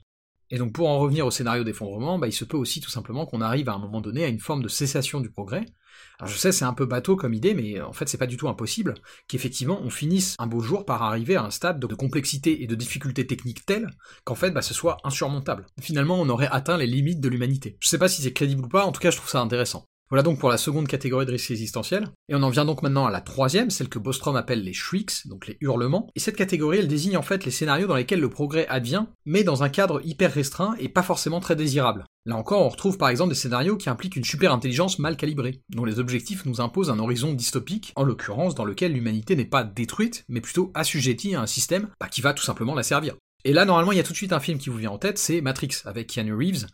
Et 0.52 0.58
donc 0.58 0.74
pour 0.74 0.90
en 0.90 1.00
revenir 1.00 1.26
au 1.26 1.32
scénario 1.32 1.64
d'effondrement, 1.64 2.20
bah, 2.20 2.28
il 2.28 2.34
se 2.34 2.46
peut 2.46 2.58
aussi 2.58 2.82
tout 2.82 2.90
simplement 2.90 3.26
qu'on 3.26 3.42
arrive 3.42 3.70
à 3.70 3.74
un 3.74 3.80
moment 3.80 4.02
donné 4.02 4.24
à 4.24 4.28
une 4.28 4.40
forme 4.40 4.62
de 4.62 4.68
cessation 4.68 5.22
du 5.22 5.32
progrès. 5.32 5.66
Alors 6.20 6.32
je 6.32 6.38
sais 6.38 6.52
c'est 6.52 6.66
un 6.66 6.74
peu 6.74 6.86
bateau 6.86 7.16
comme 7.16 7.34
idée, 7.34 7.54
mais 7.54 7.82
en 7.82 7.94
fait 7.94 8.08
c'est 8.08 8.18
pas 8.18 8.28
du 8.28 8.38
tout 8.38 8.48
impossible 8.48 8.96
qu'effectivement 9.28 9.80
on 9.82 9.90
finisse 9.90 10.36
un 10.40 10.48
beau 10.48 10.62
jour 10.62 10.86
par 10.86 11.04
arriver 11.04 11.36
à 11.36 11.44
un 11.44 11.52
stade 11.52 11.80
de 11.80 11.96
complexité 11.96 12.64
et 12.64 12.68
de 12.68 12.76
difficulté 12.76 13.28
technique 13.28 13.66
tel 13.66 13.90
qu'en 14.24 14.36
fait 14.36 14.52
bah, 14.52 14.62
ce 14.62 14.74
soit 14.74 14.98
insurmontable. 15.04 15.66
Finalement 15.82 16.20
on 16.20 16.30
aurait 16.30 16.50
atteint 16.52 16.78
les 16.78 16.88
limites 16.88 17.20
de 17.20 17.30
l'humanité. 17.30 17.78
Je 17.80 17.90
sais 17.90 17.98
pas 17.98 18.08
si 18.08 18.22
c'est 18.22 18.34
crédible 18.34 18.66
ou 18.66 18.70
pas, 18.70 18.86
en 18.86 18.92
tout 18.92 19.02
cas 19.02 19.12
je 19.12 19.18
trouve 19.18 19.30
ça 19.30 19.42
intéressant. 19.42 19.86
Voilà 20.16 20.24
donc 20.24 20.40
pour 20.40 20.48
la 20.48 20.56
seconde 20.56 20.88
catégorie 20.88 21.26
de 21.26 21.32
risques 21.32 21.52
existentiels. 21.52 22.08
Et 22.30 22.36
on 22.36 22.42
en 22.42 22.50
vient 22.50 22.64
donc 22.64 22.82
maintenant 22.84 23.06
à 23.06 23.12
la 23.12 23.20
troisième, 23.20 23.70
celle 23.70 23.90
que 23.90 24.00
Bostrom 24.00 24.38
appelle 24.38 24.64
les 24.64 24.72
shrieks, 24.72 25.28
donc 25.28 25.46
les 25.46 25.58
hurlements. 25.60 26.08
Et 26.16 26.22
cette 26.22 26.38
catégorie, 26.38 26.78
elle 26.78 26.88
désigne 26.88 27.18
en 27.18 27.22
fait 27.22 27.44
les 27.44 27.52
scénarios 27.52 27.86
dans 27.86 27.98
lesquels 27.98 28.22
le 28.22 28.30
progrès 28.30 28.66
advient, 28.70 29.08
mais 29.26 29.44
dans 29.44 29.64
un 29.64 29.68
cadre 29.68 30.00
hyper 30.06 30.32
restreint 30.32 30.74
et 30.80 30.88
pas 30.88 31.04
forcément 31.04 31.42
très 31.42 31.58
désirable. 31.58 32.06
Là 32.26 32.38
encore, 32.38 32.62
on 32.62 32.70
retrouve 32.70 32.98
par 32.98 33.10
exemple 33.10 33.32
des 33.32 33.36
scénarios 33.36 33.76
qui 33.76 33.90
impliquent 33.90 34.16
une 34.16 34.24
super 34.24 34.54
intelligence 34.54 35.00
mal 35.00 35.18
calibrée, 35.18 35.60
dont 35.68 35.84
les 35.84 36.00
objectifs 36.00 36.46
nous 36.46 36.62
imposent 36.62 36.92
un 36.92 37.00
horizon 37.00 37.34
dystopique, 37.34 37.92
en 37.98 38.04
l'occurrence 38.04 38.56
dans 38.56 38.64
lequel 38.64 38.94
l'humanité 38.94 39.36
n'est 39.36 39.44
pas 39.44 39.66
détruite, 39.66 40.24
mais 40.30 40.40
plutôt 40.40 40.72
assujettie 40.76 41.36
à 41.36 41.42
un 41.42 41.46
système 41.46 41.90
bah, 42.00 42.08
qui 42.08 42.22
va 42.22 42.34
tout 42.34 42.44
simplement 42.44 42.74
la 42.74 42.84
servir. 42.84 43.16
Et 43.48 43.54
là, 43.54 43.64
normalement, 43.64 43.92
il 43.92 43.98
y 43.98 44.00
a 44.00 44.04
tout 44.04 44.12
de 44.12 44.18
suite 44.18 44.34
un 44.34 44.40
film 44.40 44.58
qui 44.58 44.72
vous 44.72 44.78
vient 44.78 44.90
en 44.90 44.98
tête, 44.98 45.20
c'est 45.20 45.40
Matrix, 45.40 45.82
avec 45.86 46.08
Keanu 46.08 46.34
Reeves, 46.34 46.66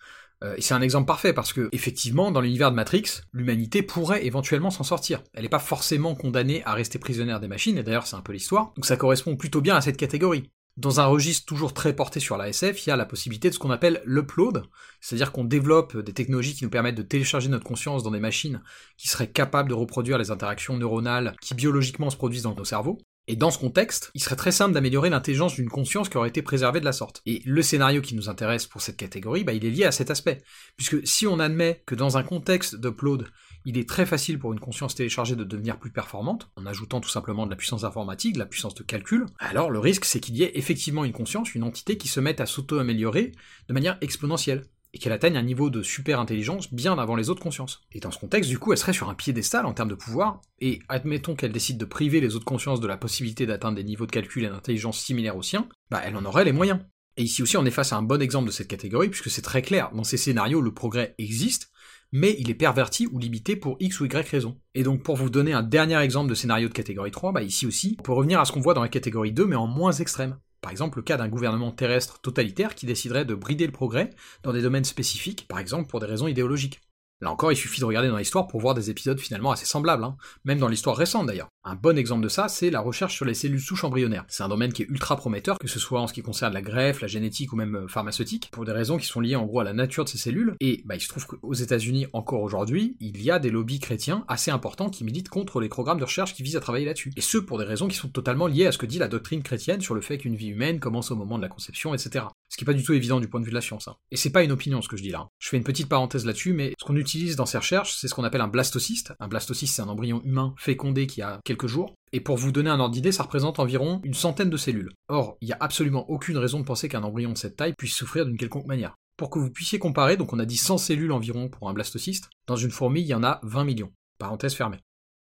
euh, 0.44 0.56
c'est 0.60 0.74
un 0.74 0.82
exemple 0.82 1.08
parfait 1.08 1.34
parce 1.34 1.54
que, 1.54 1.70
effectivement, 1.72 2.32
dans 2.32 2.42
l'univers 2.42 2.72
de 2.72 2.76
Matrix, 2.76 3.22
l'humanité 3.34 3.84
pourrait 3.84 4.26
éventuellement 4.26 4.72
s'en 4.72 4.84
sortir. 4.84 5.22
Elle 5.34 5.44
n'est 5.44 5.50
pas 5.50 5.60
forcément 5.60 6.16
condamnée 6.16 6.64
à 6.66 6.74
rester 6.74 7.00
prisonnière 7.00 7.40
des 7.40 7.48
machines, 7.48 7.78
et 7.78 7.84
d'ailleurs 7.84 8.08
c'est 8.08 8.16
un 8.16 8.22
peu 8.22 8.34
l'histoire, 8.34 8.74
donc 8.76 8.86
ça 8.86 8.98
correspond 8.98 9.36
plutôt 9.36 9.62
bien 9.62 9.76
à 9.76 9.82
cette 9.82 9.98
catégorie. 9.98 10.50
Dans 10.78 11.02
un 11.02 11.06
registre 11.06 11.46
toujours 11.46 11.74
très 11.74 11.94
porté 11.94 12.22
sur 12.22 12.38
la 12.38 12.48
SF, 12.48 12.86
il 12.86 12.90
y 12.90 12.94
a 12.94 12.96
la 12.96 13.06
possibilité 13.06 13.50
de 13.50 13.54
ce 13.54 13.60
qu'on 13.60 13.72
appelle 13.72 14.02
l'upload, 14.06 14.64
c'est-à-dire 15.02 15.34
qu'on 15.34 15.44
développe 15.44 15.98
des 15.98 16.14
technologies 16.14 16.56
qui 16.56 16.64
nous 16.64 16.70
permettent 16.70 16.96
de 16.96 17.02
télécharger 17.02 17.50
notre 17.50 17.66
conscience 17.66 18.04
dans 18.04 18.12
des 18.12 18.22
machines 18.22 18.64
qui 18.98 19.10
seraient 19.10 19.30
capables 19.30 19.70
de 19.70 19.74
reproduire 19.76 20.18
les 20.18 20.32
interactions 20.32 20.78
neuronales 20.78 21.36
qui 21.42 21.56
biologiquement 21.56 22.10
se 22.10 22.16
produisent 22.16 22.44
dans 22.44 22.56
nos 22.56 22.64
cerveaux. 22.64 22.98
Et 23.28 23.36
dans 23.36 23.52
ce 23.52 23.60
contexte, 23.60 24.12
il 24.14 24.24
serait 24.24 24.36
très 24.36 24.52
simple 24.52 24.74
d'améliorer 24.74 25.10
l'intelligence 25.10 25.56
d'une 25.56 25.70
conscience 25.70 26.10
qui 26.10 26.18
aurait 26.18 26.30
été 26.30 26.42
préservée 26.42 26.80
de 26.80 26.86
la 26.86 26.92
sorte. 26.92 27.22
Et 27.26 27.42
le 27.46 27.62
scénario 27.62 28.02
qui 28.02 28.16
nous 28.16 28.30
intéresse 28.30 28.66
pour 28.66 28.82
cette 28.82 28.98
catégorie, 28.98 29.44
bah, 29.44 29.54
il 29.54 29.64
est 29.64 29.70
lié 29.70 29.86
à 29.86 29.92
cet 29.92 30.10
aspect. 30.10 30.42
Puisque 30.76 31.06
si 31.08 31.28
on 31.28 31.40
admet 31.40 31.84
que 31.86 31.96
dans 31.96 32.18
un 32.18 32.24
contexte 32.24 32.76
d'upload, 32.76 33.28
il 33.64 33.78
est 33.78 33.88
très 33.88 34.06
facile 34.06 34.40
pour 34.40 34.54
une 34.54 34.60
conscience 34.60 34.96
téléchargée 34.96 35.36
de 35.36 35.44
devenir 35.44 35.78
plus 35.78 35.92
performante, 35.92 36.50
en 36.56 36.66
ajoutant 36.66 37.00
tout 37.00 37.10
simplement 37.10 37.46
de 37.46 37.52
la 37.52 37.56
puissance 37.56 37.84
informatique, 37.84 38.34
de 38.34 38.40
la 38.40 38.48
puissance 38.48 38.74
de 38.74 38.84
calcul, 38.84 39.28
alors 39.38 39.70
le 39.70 39.80
risque 39.80 40.06
c'est 40.06 40.20
qu'il 40.20 40.36
y 40.36 40.44
ait 40.44 40.58
effectivement 40.58 41.06
une 41.06 41.12
conscience, 41.12 41.54
une 41.54 41.64
entité 41.64 41.98
qui 41.98 42.08
se 42.08 42.20
mette 42.20 42.42
à 42.42 42.48
s'auto-améliorer 42.48 43.34
de 43.68 43.74
manière 43.74 43.98
exponentielle 44.02 44.66
et 44.94 45.00
qu'elle 45.00 45.14
atteigne 45.14 45.38
un 45.38 45.44
niveau 45.44 45.70
de 45.70 45.82
super 45.82 46.20
intelligence 46.20 46.74
bien 46.74 46.98
avant 46.98 47.16
les 47.16 47.30
autres 47.30 47.42
consciences. 47.42 47.82
Et 47.92 48.00
dans 48.00 48.12
ce 48.12 48.20
contexte, 48.20 48.50
du 48.50 48.60
coup, 48.60 48.72
elle 48.72 48.78
serait 48.78 48.94
sur 48.94 49.10
un 49.10 49.16
piédestal 49.16 49.66
en 49.66 49.74
termes 49.74 49.90
de 49.90 49.96
pouvoir, 49.96 50.42
et 50.60 50.80
admettons 50.90 51.36
qu'elle 51.36 51.52
décide 51.52 51.78
de 51.78 51.86
priver 51.86 52.20
les 52.20 52.36
autres 52.36 52.46
consciences 52.46 52.82
de 52.82 52.88
la 52.88 52.98
possibilité 52.98 53.46
d'atteindre 53.46 53.78
des 53.78 53.84
niveaux 53.84 54.06
de 54.06 54.12
calcul 54.12 54.44
et 54.44 54.50
d'intelligence 54.50 55.00
similaires 55.00 55.38
aux 55.38 55.44
siens, 55.44 55.68
bah 55.90 56.02
elle 56.04 56.16
en 56.16 56.26
aurait 56.26 56.46
les 56.46 56.52
moyens. 56.52 56.80
Et 57.18 57.24
ici 57.24 57.44
aussi, 57.44 57.58
on 57.58 57.66
est 57.66 57.72
face 57.72 57.94
à 57.94 57.98
un 57.98 58.02
bon 58.02 58.22
exemple 58.22 58.48
de 58.48 58.52
cette 58.52 58.68
catégorie, 58.68 59.10
puisque 59.10 59.30
c'est 59.30 59.42
très 59.42 59.62
clair, 59.62 59.92
dans 59.94 60.04
ces 60.04 60.18
scénarios, 60.18 60.62
le 60.62 60.74
progrès 60.74 61.16
existe, 61.18 61.72
mais 62.12 62.36
il 62.40 62.50
est 62.50 62.56
perverti 62.56 63.08
ou 63.08 63.20
limité 63.20 63.56
pour 63.56 63.78
X 63.80 64.00
ou 64.00 64.06
Y 64.06 64.28
raison. 64.30 64.58
Et 64.76 64.84
donc 64.84 65.04
pour 65.04 65.16
vous 65.16 65.30
donner 65.30 65.54
un 65.54 65.64
dernier 65.64 66.00
exemple 66.00 66.30
de 66.30 66.36
scénario 66.36 66.68
de 66.68 66.74
catégorie 66.74 67.12
3, 67.12 67.32
bah 67.32 67.42
ici 67.42 67.66
aussi, 67.66 67.96
on 68.00 68.04
peut 68.04 68.12
revenir 68.12 68.40
à 68.40 68.46
ce 68.46 68.52
qu'on 68.52 68.60
voit 68.60 68.74
dans 68.74 68.82
la 68.82 68.90
catégorie 68.90 69.32
2, 69.32 69.46
mais 69.46 69.56
en 69.56 69.68
moins 69.68 69.92
extrême. 69.92 70.38
Par 70.62 70.72
exemple, 70.72 71.00
le 71.00 71.04
cas 71.04 71.18
d'un 71.18 71.28
gouvernement 71.28 71.72
terrestre 71.72 72.20
totalitaire 72.22 72.76
qui 72.76 72.86
déciderait 72.86 73.26
de 73.26 73.34
brider 73.34 73.66
le 73.66 73.72
progrès 73.72 74.12
dans 74.44 74.54
des 74.54 74.62
domaines 74.62 74.84
spécifiques, 74.84 75.48
par 75.48 75.60
exemple 75.60 75.90
pour 75.90 76.00
des 76.00 76.06
raisons 76.06 76.28
idéologiques. 76.28 76.82
Là 77.22 77.32
encore, 77.32 77.52
il 77.52 77.56
suffit 77.56 77.80
de 77.80 77.86
regarder 77.86 78.10
dans 78.10 78.18
l'histoire 78.18 78.48
pour 78.48 78.60
voir 78.60 78.74
des 78.74 78.90
épisodes 78.90 79.20
finalement 79.20 79.52
assez 79.52 79.66
semblables, 79.66 80.04
hein. 80.04 80.18
même 80.44 80.60
dans 80.60 80.68
l'histoire 80.68 80.98
récente 80.98 81.28
d'ailleurs. 81.28 81.50
Un 81.64 81.76
bon 81.76 81.96
exemple 81.96 82.24
de 82.24 82.30
ça, 82.30 82.48
c'est 82.48 82.72
la 82.72 82.80
recherche 82.80 83.16
sur 83.16 83.26
les 83.26 83.36
cellules 83.36 83.62
souches 83.62 83.84
embryonnaires. 83.84 84.26
C'est 84.28 84.42
un 84.42 84.50
domaine 84.50 84.74
qui 84.74 84.82
est 84.82 84.90
ultra 84.90 85.16
prometteur, 85.16 85.60
que 85.60 85.68
ce 85.68 85.80
soit 85.80 86.02
en 86.02 86.08
ce 86.08 86.14
qui 86.14 86.24
concerne 86.24 86.54
la 86.54 86.64
greffe, 86.64 87.02
la 87.02 87.08
génétique 87.08 87.54
ou 87.54 87.56
même 87.56 87.76
euh, 87.76 87.88
pharmaceutique, 87.88 88.50
pour 88.52 88.66
des 88.66 88.72
raisons 88.72 88.98
qui 88.98 89.06
sont 89.06 89.20
liées 89.20 89.36
en 89.36 89.46
gros 89.46 89.60
à 89.60 89.64
la 89.64 89.74
nature 89.74 90.04
de 90.04 90.10
ces 90.10 90.18
cellules. 90.18 90.56
Et 90.60 90.82
bah, 90.86 90.96
il 90.96 91.02
se 91.02 91.08
trouve 91.08 91.28
qu'aux 91.28 91.54
États-Unis, 91.54 92.08
encore 92.14 92.42
aujourd'hui, 92.42 92.98
il 93.00 93.22
y 93.22 93.30
a 93.30 93.38
des 93.38 93.52
lobbies 93.52 93.80
chrétiens 93.80 94.26
assez 94.28 94.50
importants 94.50 94.90
qui 94.90 95.04
militent 95.04 95.30
contre 95.30 95.62
les 95.62 95.70
programmes 95.70 96.00
de 96.00 96.06
recherche 96.06 96.34
qui 96.34 96.42
visent 96.42 96.56
à 96.56 96.62
travailler 96.62 96.86
là-dessus. 96.86 97.12
Et 97.16 97.22
ce, 97.22 97.38
pour 97.38 97.60
des 97.60 97.66
raisons 97.66 97.88
qui 97.88 97.98
sont 97.98 98.10
totalement 98.10 98.48
liées 98.48 98.66
à 98.66 98.72
ce 98.72 98.80
que 98.80 98.88
dit 98.88 98.98
la 98.98 99.08
doctrine 99.08 99.44
chrétienne 99.44 99.82
sur 99.82 99.94
le 99.94 100.02
fait 100.02 100.18
qu'une 100.18 100.36
vie 100.36 100.48
humaine 100.48 100.80
commence 100.80 101.12
au 101.12 101.16
moment 101.16 101.38
de 101.38 101.44
la 101.44 101.50
conception, 101.50 101.94
etc. 101.94 102.26
Ce 102.50 102.58
qui 102.58 102.64
est 102.64 102.66
pas 102.66 102.74
du 102.74 102.84
tout 102.84 102.94
évident 102.94 103.20
du 103.20 103.28
point 103.28 103.40
de 103.40 103.46
vue 103.46 103.52
de 103.52 103.56
la 103.56 103.62
science. 103.62 103.88
Hein. 103.88 103.96
Et 104.10 104.18
c'est 104.18 104.32
pas 104.32 104.44
une 104.44 104.52
opinion 104.52 104.82
ce 104.82 104.90
que 104.90 104.98
je 104.98 105.04
dis 105.04 105.12
là. 105.12 105.28
Je 105.38 105.48
fais 105.48 105.58
une 105.58 105.64
petite 105.64 105.88
parenthèse 105.88 106.26
là-dessus, 106.26 106.54
mais 106.54 106.74
ce 106.80 106.86
qu'on 106.86 106.96
utilise 106.96 107.11
dans 107.38 107.46
ces 107.46 107.58
recherches, 107.58 107.96
c'est 107.96 108.08
ce 108.08 108.14
qu'on 108.14 108.24
appelle 108.24 108.42
un 108.42 108.48
blastocyste. 108.48 109.14
Un 109.20 109.28
blastocyste, 109.28 109.76
c'est 109.76 109.82
un 109.82 109.90
embryon 109.90 110.22
humain 110.24 110.54
fécondé 110.58 111.08
qui 111.08 111.22
a 111.22 111.40
quelques 111.44 111.68
jours. 111.68 111.94
Et 112.14 112.22
pour 112.22 112.38
vous 112.38 112.52
donner 112.52 112.70
un 112.70 112.80
ordre 112.80 112.94
d'idée, 112.94 113.12
ça 113.12 113.24
représente 113.24 113.60
environ 113.60 114.02
une 114.04 114.14
centaine 114.14 114.50
de 114.50 114.58
cellules. 114.58 114.92
Or, 115.08 115.38
il 115.42 115.48
n'y 115.48 115.54
a 115.54 115.58
absolument 115.60 116.10
aucune 116.10 116.38
raison 116.38 116.60
de 116.60 116.66
penser 116.66 116.90
qu'un 116.90 117.04
embryon 117.04 117.34
de 117.34 117.38
cette 117.38 117.56
taille 117.56 117.74
puisse 117.78 117.96
souffrir 117.96 118.26
d'une 118.26 118.38
quelconque 118.38 118.68
manière. 118.68 118.96
Pour 119.18 119.30
que 119.30 119.40
vous 119.40 119.52
puissiez 119.52 119.80
comparer, 119.80 120.18
donc 120.18 120.34
on 120.34 120.40
a 120.40 120.46
dit 120.46 120.58
100 120.58 120.78
cellules 120.78 121.12
environ 121.12 121.50
pour 121.50 121.70
un 121.70 121.74
blastocyste, 121.74 122.30
dans 122.48 122.56
une 122.56 122.72
fourmi, 122.72 123.02
il 123.02 123.08
y 123.08 123.14
en 123.14 123.24
a 123.24 123.40
20 123.44 123.64
millions. 123.66 123.92
Parenthèse 124.18 124.56
fermée. 124.56 124.80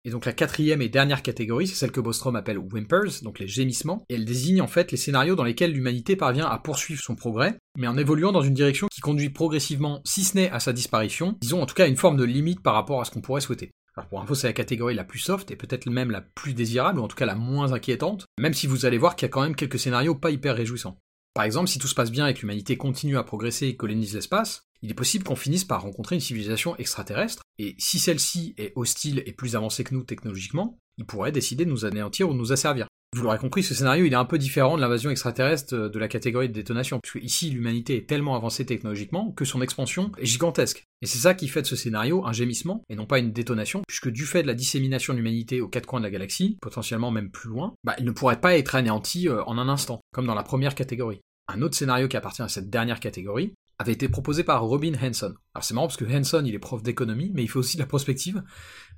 Et 0.05 0.09
donc 0.09 0.25
la 0.25 0.33
quatrième 0.33 0.81
et 0.81 0.89
dernière 0.89 1.23
catégorie, 1.23 1.67
c'est 1.67 1.75
celle 1.75 1.91
que 1.91 2.01
Bostrom 2.01 2.35
appelle 2.35 2.57
whimpers, 2.57 3.21
donc 3.21 3.39
les 3.39 3.47
gémissements, 3.47 4.03
et 4.09 4.15
elle 4.15 4.25
désigne 4.25 4.61
en 4.61 4.67
fait 4.67 4.91
les 4.91 4.97
scénarios 4.97 5.35
dans 5.35 5.45
lesquels 5.45 5.71
l'humanité 5.71 6.17
parvient 6.17 6.45
à 6.45 6.57
poursuivre 6.57 7.01
son 7.01 7.15
progrès, 7.15 7.57
mais 7.77 7.87
en 7.87 7.97
évoluant 7.97 8.33
dans 8.33 8.41
une 8.41 8.53
direction 8.53 8.87
qui 8.91 8.99
conduit 8.99 9.29
progressivement, 9.29 10.01
si 10.03 10.25
ce 10.25 10.35
n'est 10.35 10.51
à 10.51 10.59
sa 10.59 10.73
disparition, 10.73 11.37
disons 11.41 11.61
en 11.61 11.65
tout 11.65 11.75
cas 11.75 11.87
une 11.87 11.95
forme 11.95 12.17
de 12.17 12.25
limite 12.25 12.61
par 12.61 12.73
rapport 12.73 12.99
à 12.99 13.05
ce 13.05 13.11
qu'on 13.11 13.21
pourrait 13.21 13.39
souhaiter. 13.39 13.71
Alors 13.95 14.09
pour 14.09 14.19
info, 14.19 14.35
c'est 14.35 14.47
la 14.47 14.53
catégorie 14.53 14.95
la 14.95 15.03
plus 15.03 15.19
soft 15.19 15.51
et 15.51 15.55
peut-être 15.55 15.89
même 15.89 16.11
la 16.11 16.21
plus 16.21 16.53
désirable, 16.53 16.99
ou 16.99 17.03
en 17.03 17.07
tout 17.07 17.15
cas 17.15 17.25
la 17.25 17.35
moins 17.35 17.73
inquiétante, 17.73 18.25
même 18.37 18.53
si 18.53 18.67
vous 18.67 18.85
allez 18.85 18.97
voir 18.97 19.15
qu'il 19.15 19.27
y 19.27 19.29
a 19.29 19.31
quand 19.31 19.43
même 19.43 19.55
quelques 19.55 19.79
scénarios 19.79 20.15
pas 20.15 20.31
hyper 20.31 20.55
réjouissants. 20.55 20.97
Par 21.33 21.45
exemple, 21.45 21.67
si 21.67 21.79
tout 21.79 21.87
se 21.87 21.95
passe 21.95 22.11
bien 22.11 22.27
et 22.27 22.33
que 22.33 22.41
l'humanité 22.41 22.77
continue 22.77 23.17
à 23.17 23.23
progresser 23.23 23.67
et 23.67 23.75
colonise 23.75 24.13
l'espace, 24.13 24.67
il 24.83 24.91
est 24.91 24.95
possible 24.95 25.23
qu'on 25.23 25.35
finisse 25.35 25.65
par 25.65 25.81
rencontrer 25.81 26.15
une 26.15 26.21
civilisation 26.21 26.75
extraterrestre, 26.77 27.41
et 27.57 27.75
si 27.79 27.97
celle-ci 27.97 28.53
est 28.57 28.73
hostile 28.75 29.23
et 29.25 29.33
plus 29.33 29.55
avancée 29.55 29.83
que 29.83 29.95
nous 29.95 30.03
technologiquement, 30.03 30.77
il 30.97 31.05
pourrait 31.05 31.31
décider 31.31 31.65
de 31.65 31.71
nous 31.71 31.85
anéantir 31.85 32.29
ou 32.29 32.33
nous 32.33 32.51
asservir. 32.51 32.87
Vous 33.13 33.21
l'aurez 33.21 33.37
compris, 33.37 33.61
ce 33.61 33.75
scénario 33.75 34.05
il 34.05 34.13
est 34.13 34.15
un 34.15 34.25
peu 34.25 34.39
différent 34.39 34.75
de 34.75 34.81
l'invasion 34.81 35.11
extraterrestre 35.11 35.75
de 35.75 35.99
la 35.99 36.07
catégorie 36.07 36.49
de 36.49 36.53
détonation, 36.53 36.99
puisque 36.99 37.23
ici 37.23 37.51
l'humanité 37.51 37.95
est 37.95 38.07
tellement 38.09 38.35
avancée 38.35 38.65
technologiquement 38.65 39.31
que 39.31 39.45
son 39.45 39.61
expansion 39.61 40.11
est 40.17 40.25
gigantesque. 40.25 40.83
Et 41.03 41.05
c'est 41.05 41.19
ça 41.19 41.35
qui 41.35 41.47
fait 41.47 41.61
de 41.61 41.67
ce 41.67 41.75
scénario 41.75 42.25
un 42.25 42.33
gémissement 42.33 42.81
et 42.89 42.95
non 42.95 43.05
pas 43.05 43.19
une 43.19 43.31
détonation, 43.31 43.83
puisque 43.87 44.09
du 44.09 44.25
fait 44.25 44.41
de 44.41 44.47
la 44.47 44.55
dissémination 44.55 45.13
de 45.13 45.19
l'humanité 45.19 45.61
aux 45.61 45.67
quatre 45.67 45.85
coins 45.85 45.99
de 45.99 46.05
la 46.05 46.11
galaxie, 46.11 46.57
potentiellement 46.59 47.11
même 47.11 47.29
plus 47.29 47.49
loin, 47.49 47.75
bah, 47.83 47.95
il 47.99 48.05
ne 48.05 48.11
pourrait 48.11 48.41
pas 48.41 48.57
être 48.57 48.73
anéanti 48.73 49.29
euh, 49.29 49.43
en 49.43 49.59
un 49.59 49.69
instant, 49.69 49.99
comme 50.11 50.25
dans 50.25 50.33
la 50.33 50.43
première 50.43 50.73
catégorie. 50.73 51.21
Un 51.47 51.61
autre 51.61 51.75
scénario 51.75 52.07
qui 52.07 52.17
appartient 52.17 52.41
à 52.41 52.47
cette 52.47 52.69
dernière 52.69 52.99
catégorie, 52.99 53.53
avait 53.83 53.93
été 53.93 54.09
proposé 54.09 54.43
par 54.43 54.63
Robin 54.63 54.93
Hanson. 55.01 55.35
Alors 55.53 55.63
c'est 55.63 55.73
marrant 55.73 55.87
parce 55.87 55.97
que 55.97 56.05
Hanson 56.05 56.43
il 56.45 56.55
est 56.55 56.59
prof 56.59 56.81
d'économie, 56.81 57.31
mais 57.33 57.43
il 57.43 57.47
fait 57.47 57.59
aussi 57.59 57.77
de 57.77 57.81
la 57.81 57.85
prospective, 57.85 58.41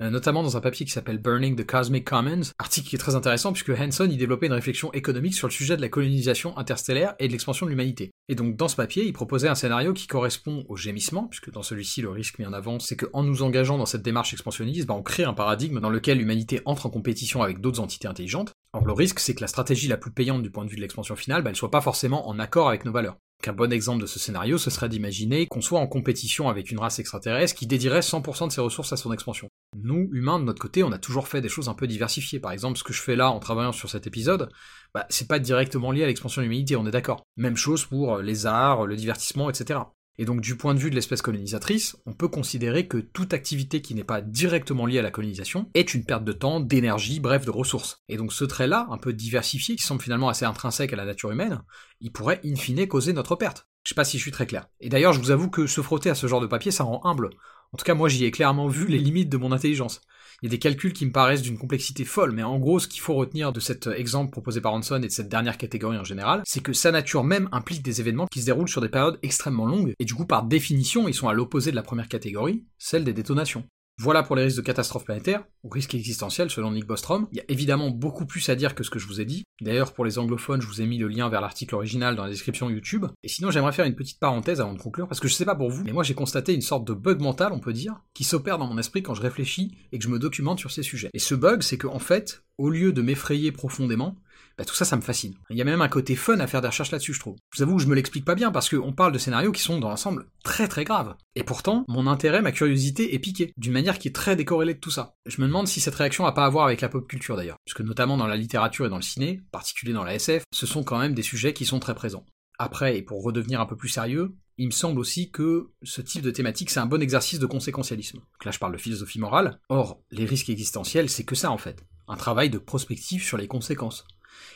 euh, 0.01 0.10
notamment 0.10 0.44
dans 0.44 0.56
un 0.56 0.62
papier 0.62 0.86
qui 0.86 0.92
s'appelle 0.92 1.18
Burning 1.18 1.56
the 1.56 1.65
Cosmic 1.65 2.06
Commons, 2.06 2.51
article 2.60 2.88
qui 2.88 2.96
est 2.96 3.00
très 3.00 3.15
intéressant 3.15 3.51
puisque 3.51 3.72
Hanson 3.72 4.08
il 4.10 4.18
développait 4.18 4.46
une 4.46 4.54
réflexion 4.54 4.94
économique 4.94 5.34
sur 5.34 5.48
le 5.48 5.51
sujet 5.51 5.75
de 5.75 5.82
la 5.82 5.89
colonisation 5.89 6.56
interstellaire 6.58 7.15
et 7.20 7.27
de 7.27 7.32
l'expansion 7.32 7.65
de 7.65 7.72
l'humanité. 7.72 8.12
Et 8.30 8.36
donc 8.36 8.56
dans 8.56 8.68
ce 8.68 8.75
papier, 8.75 9.06
il 9.06 9.13
proposait 9.13 9.48
un 9.48 9.56
scénario 9.56 9.94
qui 9.94 10.08
correspond 10.08 10.65
au 10.70 10.77
gémissement, 10.77 11.27
puisque 11.27 11.51
dans 11.51 11.63
celui-ci 11.63 12.01
le 12.01 12.10
risque 12.10 12.38
mis 12.39 12.46
en 12.46 12.54
avant, 12.54 12.80
c'est 12.80 12.96
qu'en 12.96 13.24
nous 13.24 13.42
engageant 13.42 13.77
dans 13.77 13.86
cette 13.86 14.04
démarche 14.04 14.34
expansionniste, 14.34 14.88
bah, 14.88 14.94
on 14.94 15.04
crée 15.04 15.24
un 15.24 15.34
paradigme 15.34 15.80
dans 15.80 15.89
lequel 15.89 16.20
l'humanité 16.20 16.62
entre 16.65 16.86
en 16.86 16.89
compétition 16.89 17.42
avec 17.42 17.60
d'autres 17.60 17.80
entités 17.80 18.08
intelligentes. 18.08 18.54
Or 18.74 18.86
le 18.86 18.94
risque 18.94 19.20
c'est 19.20 19.34
que 19.34 19.42
la 19.42 19.48
stratégie 19.48 19.88
la 19.88 19.98
plus 19.98 20.12
payante 20.12 20.44
du 20.44 20.51
point 20.51 20.63
de 20.63 20.70
vue 20.70 20.77
de 20.77 20.82
l'expansion 20.82 21.15
finale, 21.15 21.42
bah, 21.42 21.50
elle 21.50 21.56
soit 21.56 21.72
pas 21.72 21.82
forcément 21.82 22.30
en 22.30 22.38
accord 22.39 22.70
avec 22.70 22.86
nos 22.86 22.92
valeurs. 22.92 23.18
Un 23.48 23.54
bon 23.54 23.72
exemple 23.72 24.02
de 24.02 24.08
ce 24.08 24.18
scénario, 24.18 24.58
ce 24.58 24.70
serait 24.70 24.90
d'imaginer 24.90 25.46
qu'on 25.46 25.62
soit 25.62 25.80
en 25.80 25.88
compétition 25.88 26.50
avec 26.50 26.72
une 26.72 26.80
race 26.80 27.00
extraterrestre 27.00 27.56
qui 27.56 27.68
dédierait 27.68 28.00
100% 28.00 28.48
de 28.48 28.52
ses 28.52 28.62
ressources 28.62 28.92
à 28.92 28.98
son 28.98 29.14
expansion. 29.14 29.50
Nous, 29.78 30.10
humains, 30.14 30.40
de 30.40 30.46
notre 30.46 30.62
côté, 30.62 30.84
on 30.84 30.92
a 30.92 30.98
toujours 30.98 31.28
fait 31.28 31.42
des 31.42 31.50
choses 31.50 31.70
un 31.70 31.75
peu 31.75 31.86
diversifiées. 31.86 32.40
Par 32.40 32.52
exemple, 32.52 32.78
ce 32.78 32.84
que 32.84 32.94
je 32.94 33.02
fais 33.02 33.16
là 33.16 33.30
en 33.30 33.40
travaillant 33.40 33.72
sur 33.72 33.90
cet 33.90 34.08
épisode, 34.08 34.50
bah, 34.94 35.06
c'est 35.10 35.28
pas 35.28 35.40
directement 35.40 35.92
lié 35.92 36.04
à 36.04 36.08
l'expansion 36.08 36.42
de 36.42 36.46
l'humanité, 36.46 36.75
on 36.75 36.88
est 36.88 36.92
d'accord. 36.92 37.24
Même 37.38 37.58
chose 37.58 37.86
pour 37.86 38.18
les 38.18 38.46
arts, 38.46 38.86
le 38.86 38.96
divertissement, 38.96 39.50
etc. 39.50 39.80
Et 40.18 40.26
donc 40.26 40.42
du 40.42 40.56
point 40.56 40.74
de 40.74 40.80
vue 40.80 40.90
de 40.90 40.96
l'espèce 40.96 41.22
colonisatrice, 41.22 41.98
on 42.06 42.14
peut 42.14 42.28
considérer 42.28 42.88
que 42.88 42.98
toute 42.98 43.34
activité 43.34 43.82
qui 43.82 43.96
n'est 43.96 44.04
pas 44.04 44.22
directement 44.22 44.86
liée 44.86 45.00
à 45.00 45.02
la 45.02 45.12
colonisation 45.12 45.70
est 45.74 45.94
une 45.94 46.06
perte 46.06 46.24
de 46.24 46.32
temps, 46.32 46.60
d'énergie, 46.60 47.20
bref 47.20 47.46
de 47.46 47.52
ressources. 47.52 48.04
Et 48.08 48.18
donc 48.18 48.32
ce 48.32 48.46
trait-là, 48.46 48.88
un 48.90 48.98
peu 48.98 49.14
diversifié, 49.14 49.76
qui 49.76 49.84
semble 49.84 50.02
finalement 50.02 50.30
assez 50.30 50.46
intrinsèque 50.46 50.94
à 50.94 50.96
la 50.96 51.06
nature 51.06 51.32
humaine, 51.32 51.62
il 52.00 52.12
pourrait 52.12 52.42
in 52.46 52.56
fine 52.56 52.88
causer 52.88 53.14
notre 53.14 53.36
perte. 53.36 53.68
Je 53.84 53.90
sais 53.90 53.96
pas 53.96 54.06
si 54.06 54.18
je 54.18 54.24
suis 54.24 54.32
très 54.32 54.48
clair. 54.48 54.68
Et 54.80 54.90
d'ailleurs, 54.90 55.14
je 55.14 55.20
vous 55.20 55.32
avoue 55.32 55.50
que 55.50 55.68
se 55.68 55.82
frotter 55.82 56.10
à 56.10 56.16
ce 56.16 56.28
genre 56.28 56.42
de 56.42 56.48
papier, 56.48 56.72
ça 56.72 56.84
rend 56.84 57.02
humble. 57.06 57.30
En 57.72 57.78
tout 57.78 57.84
cas, 57.84 57.94
moi 57.94 58.10
j'y 58.10 58.26
ai 58.26 58.32
clairement 58.32 58.68
vu 58.68 58.88
les 58.88 58.98
limites 58.98 59.30
de 59.30 59.38
mon 59.38 59.52
intelligence. 59.52 60.02
Il 60.46 60.50
des 60.50 60.60
calculs 60.60 60.94
qui 60.94 61.08
me 61.08 61.12
paraissent 61.12 61.42
d'une 61.42 61.58
complexité 61.58 62.06
folle, 62.06 62.32
mais 62.32 62.44
en 62.44 62.60
gros, 62.60 62.78
ce 62.78 62.88
qu'il 62.88 63.02
faut 63.02 63.16
retenir 63.16 63.52
de 63.52 63.60
cet 63.60 63.88
exemple 63.88 64.30
proposé 64.30 64.62
par 64.62 64.74
Hanson 64.74 65.02
et 65.02 65.08
de 65.08 65.12
cette 65.12 65.28
dernière 65.28 65.58
catégorie 65.58 65.98
en 65.98 66.04
général, 66.04 66.44
c'est 66.46 66.62
que 66.62 66.72
sa 66.72 66.92
nature 66.92 67.24
même 67.24 67.50
implique 67.52 67.82
des 67.82 68.00
événements 68.00 68.28
qui 68.28 68.42
se 68.42 68.46
déroulent 68.46 68.70
sur 68.70 68.80
des 68.80 68.88
périodes 68.88 69.18
extrêmement 69.24 69.66
longues, 69.66 69.96
et 69.98 70.06
du 70.06 70.14
coup, 70.14 70.28
par 70.28 70.44
définition, 70.44 71.08
ils 71.08 71.16
sont 71.16 71.28
à 71.28 71.34
l'opposé 71.34 71.72
de 71.72 71.75
la 71.75 71.82
première 71.82 72.08
catégorie, 72.08 72.64
celle 72.78 73.04
des 73.04 73.14
détonations. 73.14 73.64
Voilà 73.98 74.24
pour 74.24 74.36
les 74.36 74.44
risques 74.44 74.58
de 74.58 74.62
catastrophe 74.62 75.06
planétaire, 75.06 75.46
ou 75.64 75.70
risques 75.70 75.96
existentiels 75.96 76.50
selon 76.50 76.72
Nick 76.72 76.86
Bostrom. 76.86 77.28
Il 77.32 77.38
y 77.38 77.40
a 77.40 77.46
évidemment 77.48 77.92
beaucoup 77.92 78.25
plus 78.25 78.50
à 78.50 78.56
dire 78.56 78.75
que 78.75 78.84
ce 78.84 78.90
que 78.90 79.00
je 79.00 79.08
vous 79.08 79.22
ai 79.22 79.25
dit. 79.25 79.46
D'ailleurs, 79.62 79.94
pour 79.94 80.04
les 80.04 80.20
anglophones, 80.20 80.62
je 80.62 80.68
vous 80.68 80.82
ai 80.82 80.86
mis 80.86 80.98
le 80.98 81.08
lien 81.08 81.30
vers 81.30 81.40
l'article 81.40 81.75
original 81.75 82.18
dans 82.18 82.25
la 82.25 82.30
description 82.30 82.70
YouTube. 82.70 83.06
Et 83.24 83.30
sinon, 83.30 83.52
j'aimerais 83.52 83.72
faire 83.72 83.86
une 83.86 83.96
petite 83.96 84.20
parenthèse 84.20 84.60
avant 84.60 84.74
de 84.74 84.82
conclure, 84.82 85.08
parce 85.08 85.22
que 85.22 85.30
je 85.30 85.34
sais 85.34 85.46
pas 85.46 85.56
pour 85.56 85.70
vous, 85.70 85.86
mais 85.86 85.94
moi 85.94 86.04
j'ai 86.04 86.14
constaté 86.14 86.54
une 86.54 86.62
sorte 86.62 86.86
de 86.86 86.94
bug 86.94 87.22
mental, 87.22 87.54
on 87.54 87.60
peut 87.60 87.72
dire, 87.72 88.02
qui 88.14 88.25
s'opère 88.25 88.58
dans 88.58 88.68
mon 88.68 88.78
esprit 88.78 89.02
quand 89.02 89.14
je 89.14 89.22
réfléchis 89.22 89.78
et 89.94 89.98
que 89.98 90.04
je 90.04 90.10
me 90.10 90.20
documente 90.20 90.60
sur 90.60 90.72
ces 90.72 90.84
sujets. 90.84 91.10
Et 91.14 91.20
ce 91.20 91.34
bug, 91.34 91.62
c'est 91.62 91.78
que 91.78 91.88
en 91.88 92.00
fait, 92.00 92.44
au 92.58 92.70
lieu 92.70 92.92
de 92.92 93.02
m'effrayer 93.02 93.54
profondément, 93.54 94.18
bah, 94.58 94.65
tout 94.65 94.75
ça, 94.75 94.86
ça 94.86 94.96
me 94.96 95.01
fascine. 95.01 95.36
Il 95.50 95.58
y 95.58 95.62
a 95.62 95.65
même 95.65 95.82
un 95.82 95.89
côté 95.89 96.15
fun 96.15 96.39
à 96.39 96.48
faire 96.48 96.62
des 96.62 96.68
recherches 96.68 96.92
là-dessus, 96.92 97.13
je 97.13 97.20
trouve. 97.20 97.36
Je 97.51 97.58
vous 97.58 97.63
avoue 97.63 97.77
que 97.77 97.84
je 97.84 97.88
me 97.88 97.96
l'explique 97.96 98.25
pas 98.25 98.36
bien 98.36 98.51
parce 98.51 98.70
qu'on 98.70 98.94
parle 98.94 99.12
de 99.12 99.18
scénarios 99.18 99.51
qui 99.51 99.62
sont 99.62 99.80
dans 99.80 99.89
l'ensemble 99.89 100.27
très 100.44 100.68
très 100.68 100.84
graves. 100.84 101.15
Et 101.36 101.44
pourtant, 101.44 101.84
mon 101.88 102.08
intérêt, 102.08 102.42
ma 102.42 102.51
curiosité 102.51 103.13
est 103.13 103.20
piqué, 103.20 103.51
d'une 103.58 103.74
manière 103.74 104.00
qui 104.00 104.08
est 104.08 104.15
très 104.15 104.36
décorrélée 104.36 104.75
de 104.75 104.80
tout 104.80 104.92
ça. 104.92 105.15
Je 105.25 105.42
me 105.42 105.48
demande 105.48 105.68
si 105.68 105.82
cette 105.82 105.96
réaction 105.96 106.25
a 106.25 106.32
pas 106.32 106.46
à 106.46 106.50
voir 106.50 106.65
avec 106.65 106.82
la 106.82 106.89
pop 106.89 107.08
culture 107.08 107.36
d'ailleurs, 107.36 107.58
puisque 107.65 107.82
notamment 107.82 108.18
dans 108.18 108.27
la 108.27 108.38
littérature 108.38 108.86
et 108.86 108.89
dans 108.89 108.96
le 108.96 109.01
ciné, 109.01 109.42
en 109.48 109.51
particulier 109.51 109.94
dans 109.94 110.04
la 110.04 110.15
SF, 110.15 110.44
ce 110.54 110.65
sont 110.65 110.84
quand 110.84 111.00
même 111.00 111.13
des 111.13 111.22
sujets 111.22 111.54
qui 111.54 111.65
sont 111.65 111.80
très 111.80 111.96
présents. 111.96 112.25
Après, 112.58 112.98
et 112.98 113.01
pour 113.01 113.22
redevenir 113.24 113.60
un 113.60 113.65
peu 113.65 113.75
plus 113.75 113.89
sérieux, 113.89 114.36
il 114.58 114.68
me 114.68 114.72
semble 114.72 115.00
aussi 115.00 115.32
que 115.32 115.72
ce 115.84 116.01
type 116.01 116.22
de 116.22 116.32
thématique, 116.32 116.70
c'est 116.70 116.80
un 116.80 116.86
bon 116.86 117.01
exercice 117.01 117.39
de 117.39 117.46
conséquentialisme. 117.46 118.20
Donc 118.20 118.46
là, 118.46 118.51
je 118.51 118.60
parle 118.60 118.72
de 118.72 118.77
philosophie 118.77 119.20
morale. 119.20 119.60
Or, 119.68 120.01
les 120.12 120.25
risques 120.25 120.50
existentiels, 120.50 121.10
c'est 121.10 121.25
que 121.25 121.36
ça 121.36 121.51
en 121.51 121.58
fait. 121.58 121.84
Un 122.08 122.15
travail 122.15 122.50
de 122.50 122.58
prospective 122.58 123.24
sur 123.24 123.38
les 123.38 123.48
conséquences. 123.48 124.06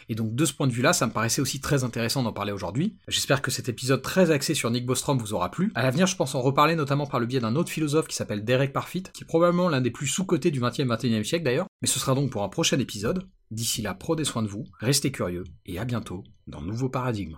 Et 0.09 0.15
donc 0.15 0.33
de 0.33 0.45
ce 0.45 0.53
point 0.53 0.67
de 0.67 0.71
vue-là, 0.71 0.93
ça 0.93 1.07
me 1.07 1.12
paraissait 1.12 1.41
aussi 1.41 1.59
très 1.59 1.83
intéressant 1.83 2.24
d'en 2.24 2.33
parler 2.33 2.51
aujourd'hui. 2.51 2.98
J'espère 3.07 3.41
que 3.41 3.51
cet 3.51 3.69
épisode 3.69 4.01
très 4.01 4.31
axé 4.31 4.53
sur 4.53 4.71
Nick 4.71 4.86
Bostrom 4.86 5.17
vous 5.17 5.33
aura 5.33 5.51
plu. 5.51 5.71
À 5.75 5.83
l'avenir, 5.83 6.07
je 6.07 6.15
pense 6.15 6.36
en 6.36 6.41
reparler 6.41 6.75
notamment 6.75 7.05
par 7.05 7.19
le 7.19 7.25
biais 7.25 7.39
d'un 7.39 7.55
autre 7.55 7.71
philosophe 7.71 8.07
qui 8.07 8.15
s'appelle 8.15 8.43
Derek 8.43 8.74
Parfit, 8.74 9.03
qui 9.03 9.24
est 9.24 9.27
probablement 9.27 9.69
l'un 9.69 9.81
des 9.81 9.91
plus 9.91 10.07
sous-cotés 10.07 10.51
du 10.51 10.62
20e 10.62 10.88
21e 10.88 11.24
siècle 11.24 11.45
d'ailleurs, 11.45 11.67
mais 11.81 11.88
ce 11.88 12.00
sera 12.00 12.15
donc 12.15 12.31
pour 12.31 12.43
un 12.43 12.50
prochain 12.50 12.79
épisode. 12.79 13.27
D'ici 13.51 13.81
là, 13.81 13.93
prenez 13.93 14.24
soin 14.24 14.43
de 14.43 14.48
vous, 14.48 14.65
restez 14.79 15.12
curieux, 15.12 15.43
et 15.65 15.79
à 15.79 15.86
bientôt 15.86 16.24
dans 16.48 16.62
Nouveau 16.62 16.89
Paradigme. 16.89 17.38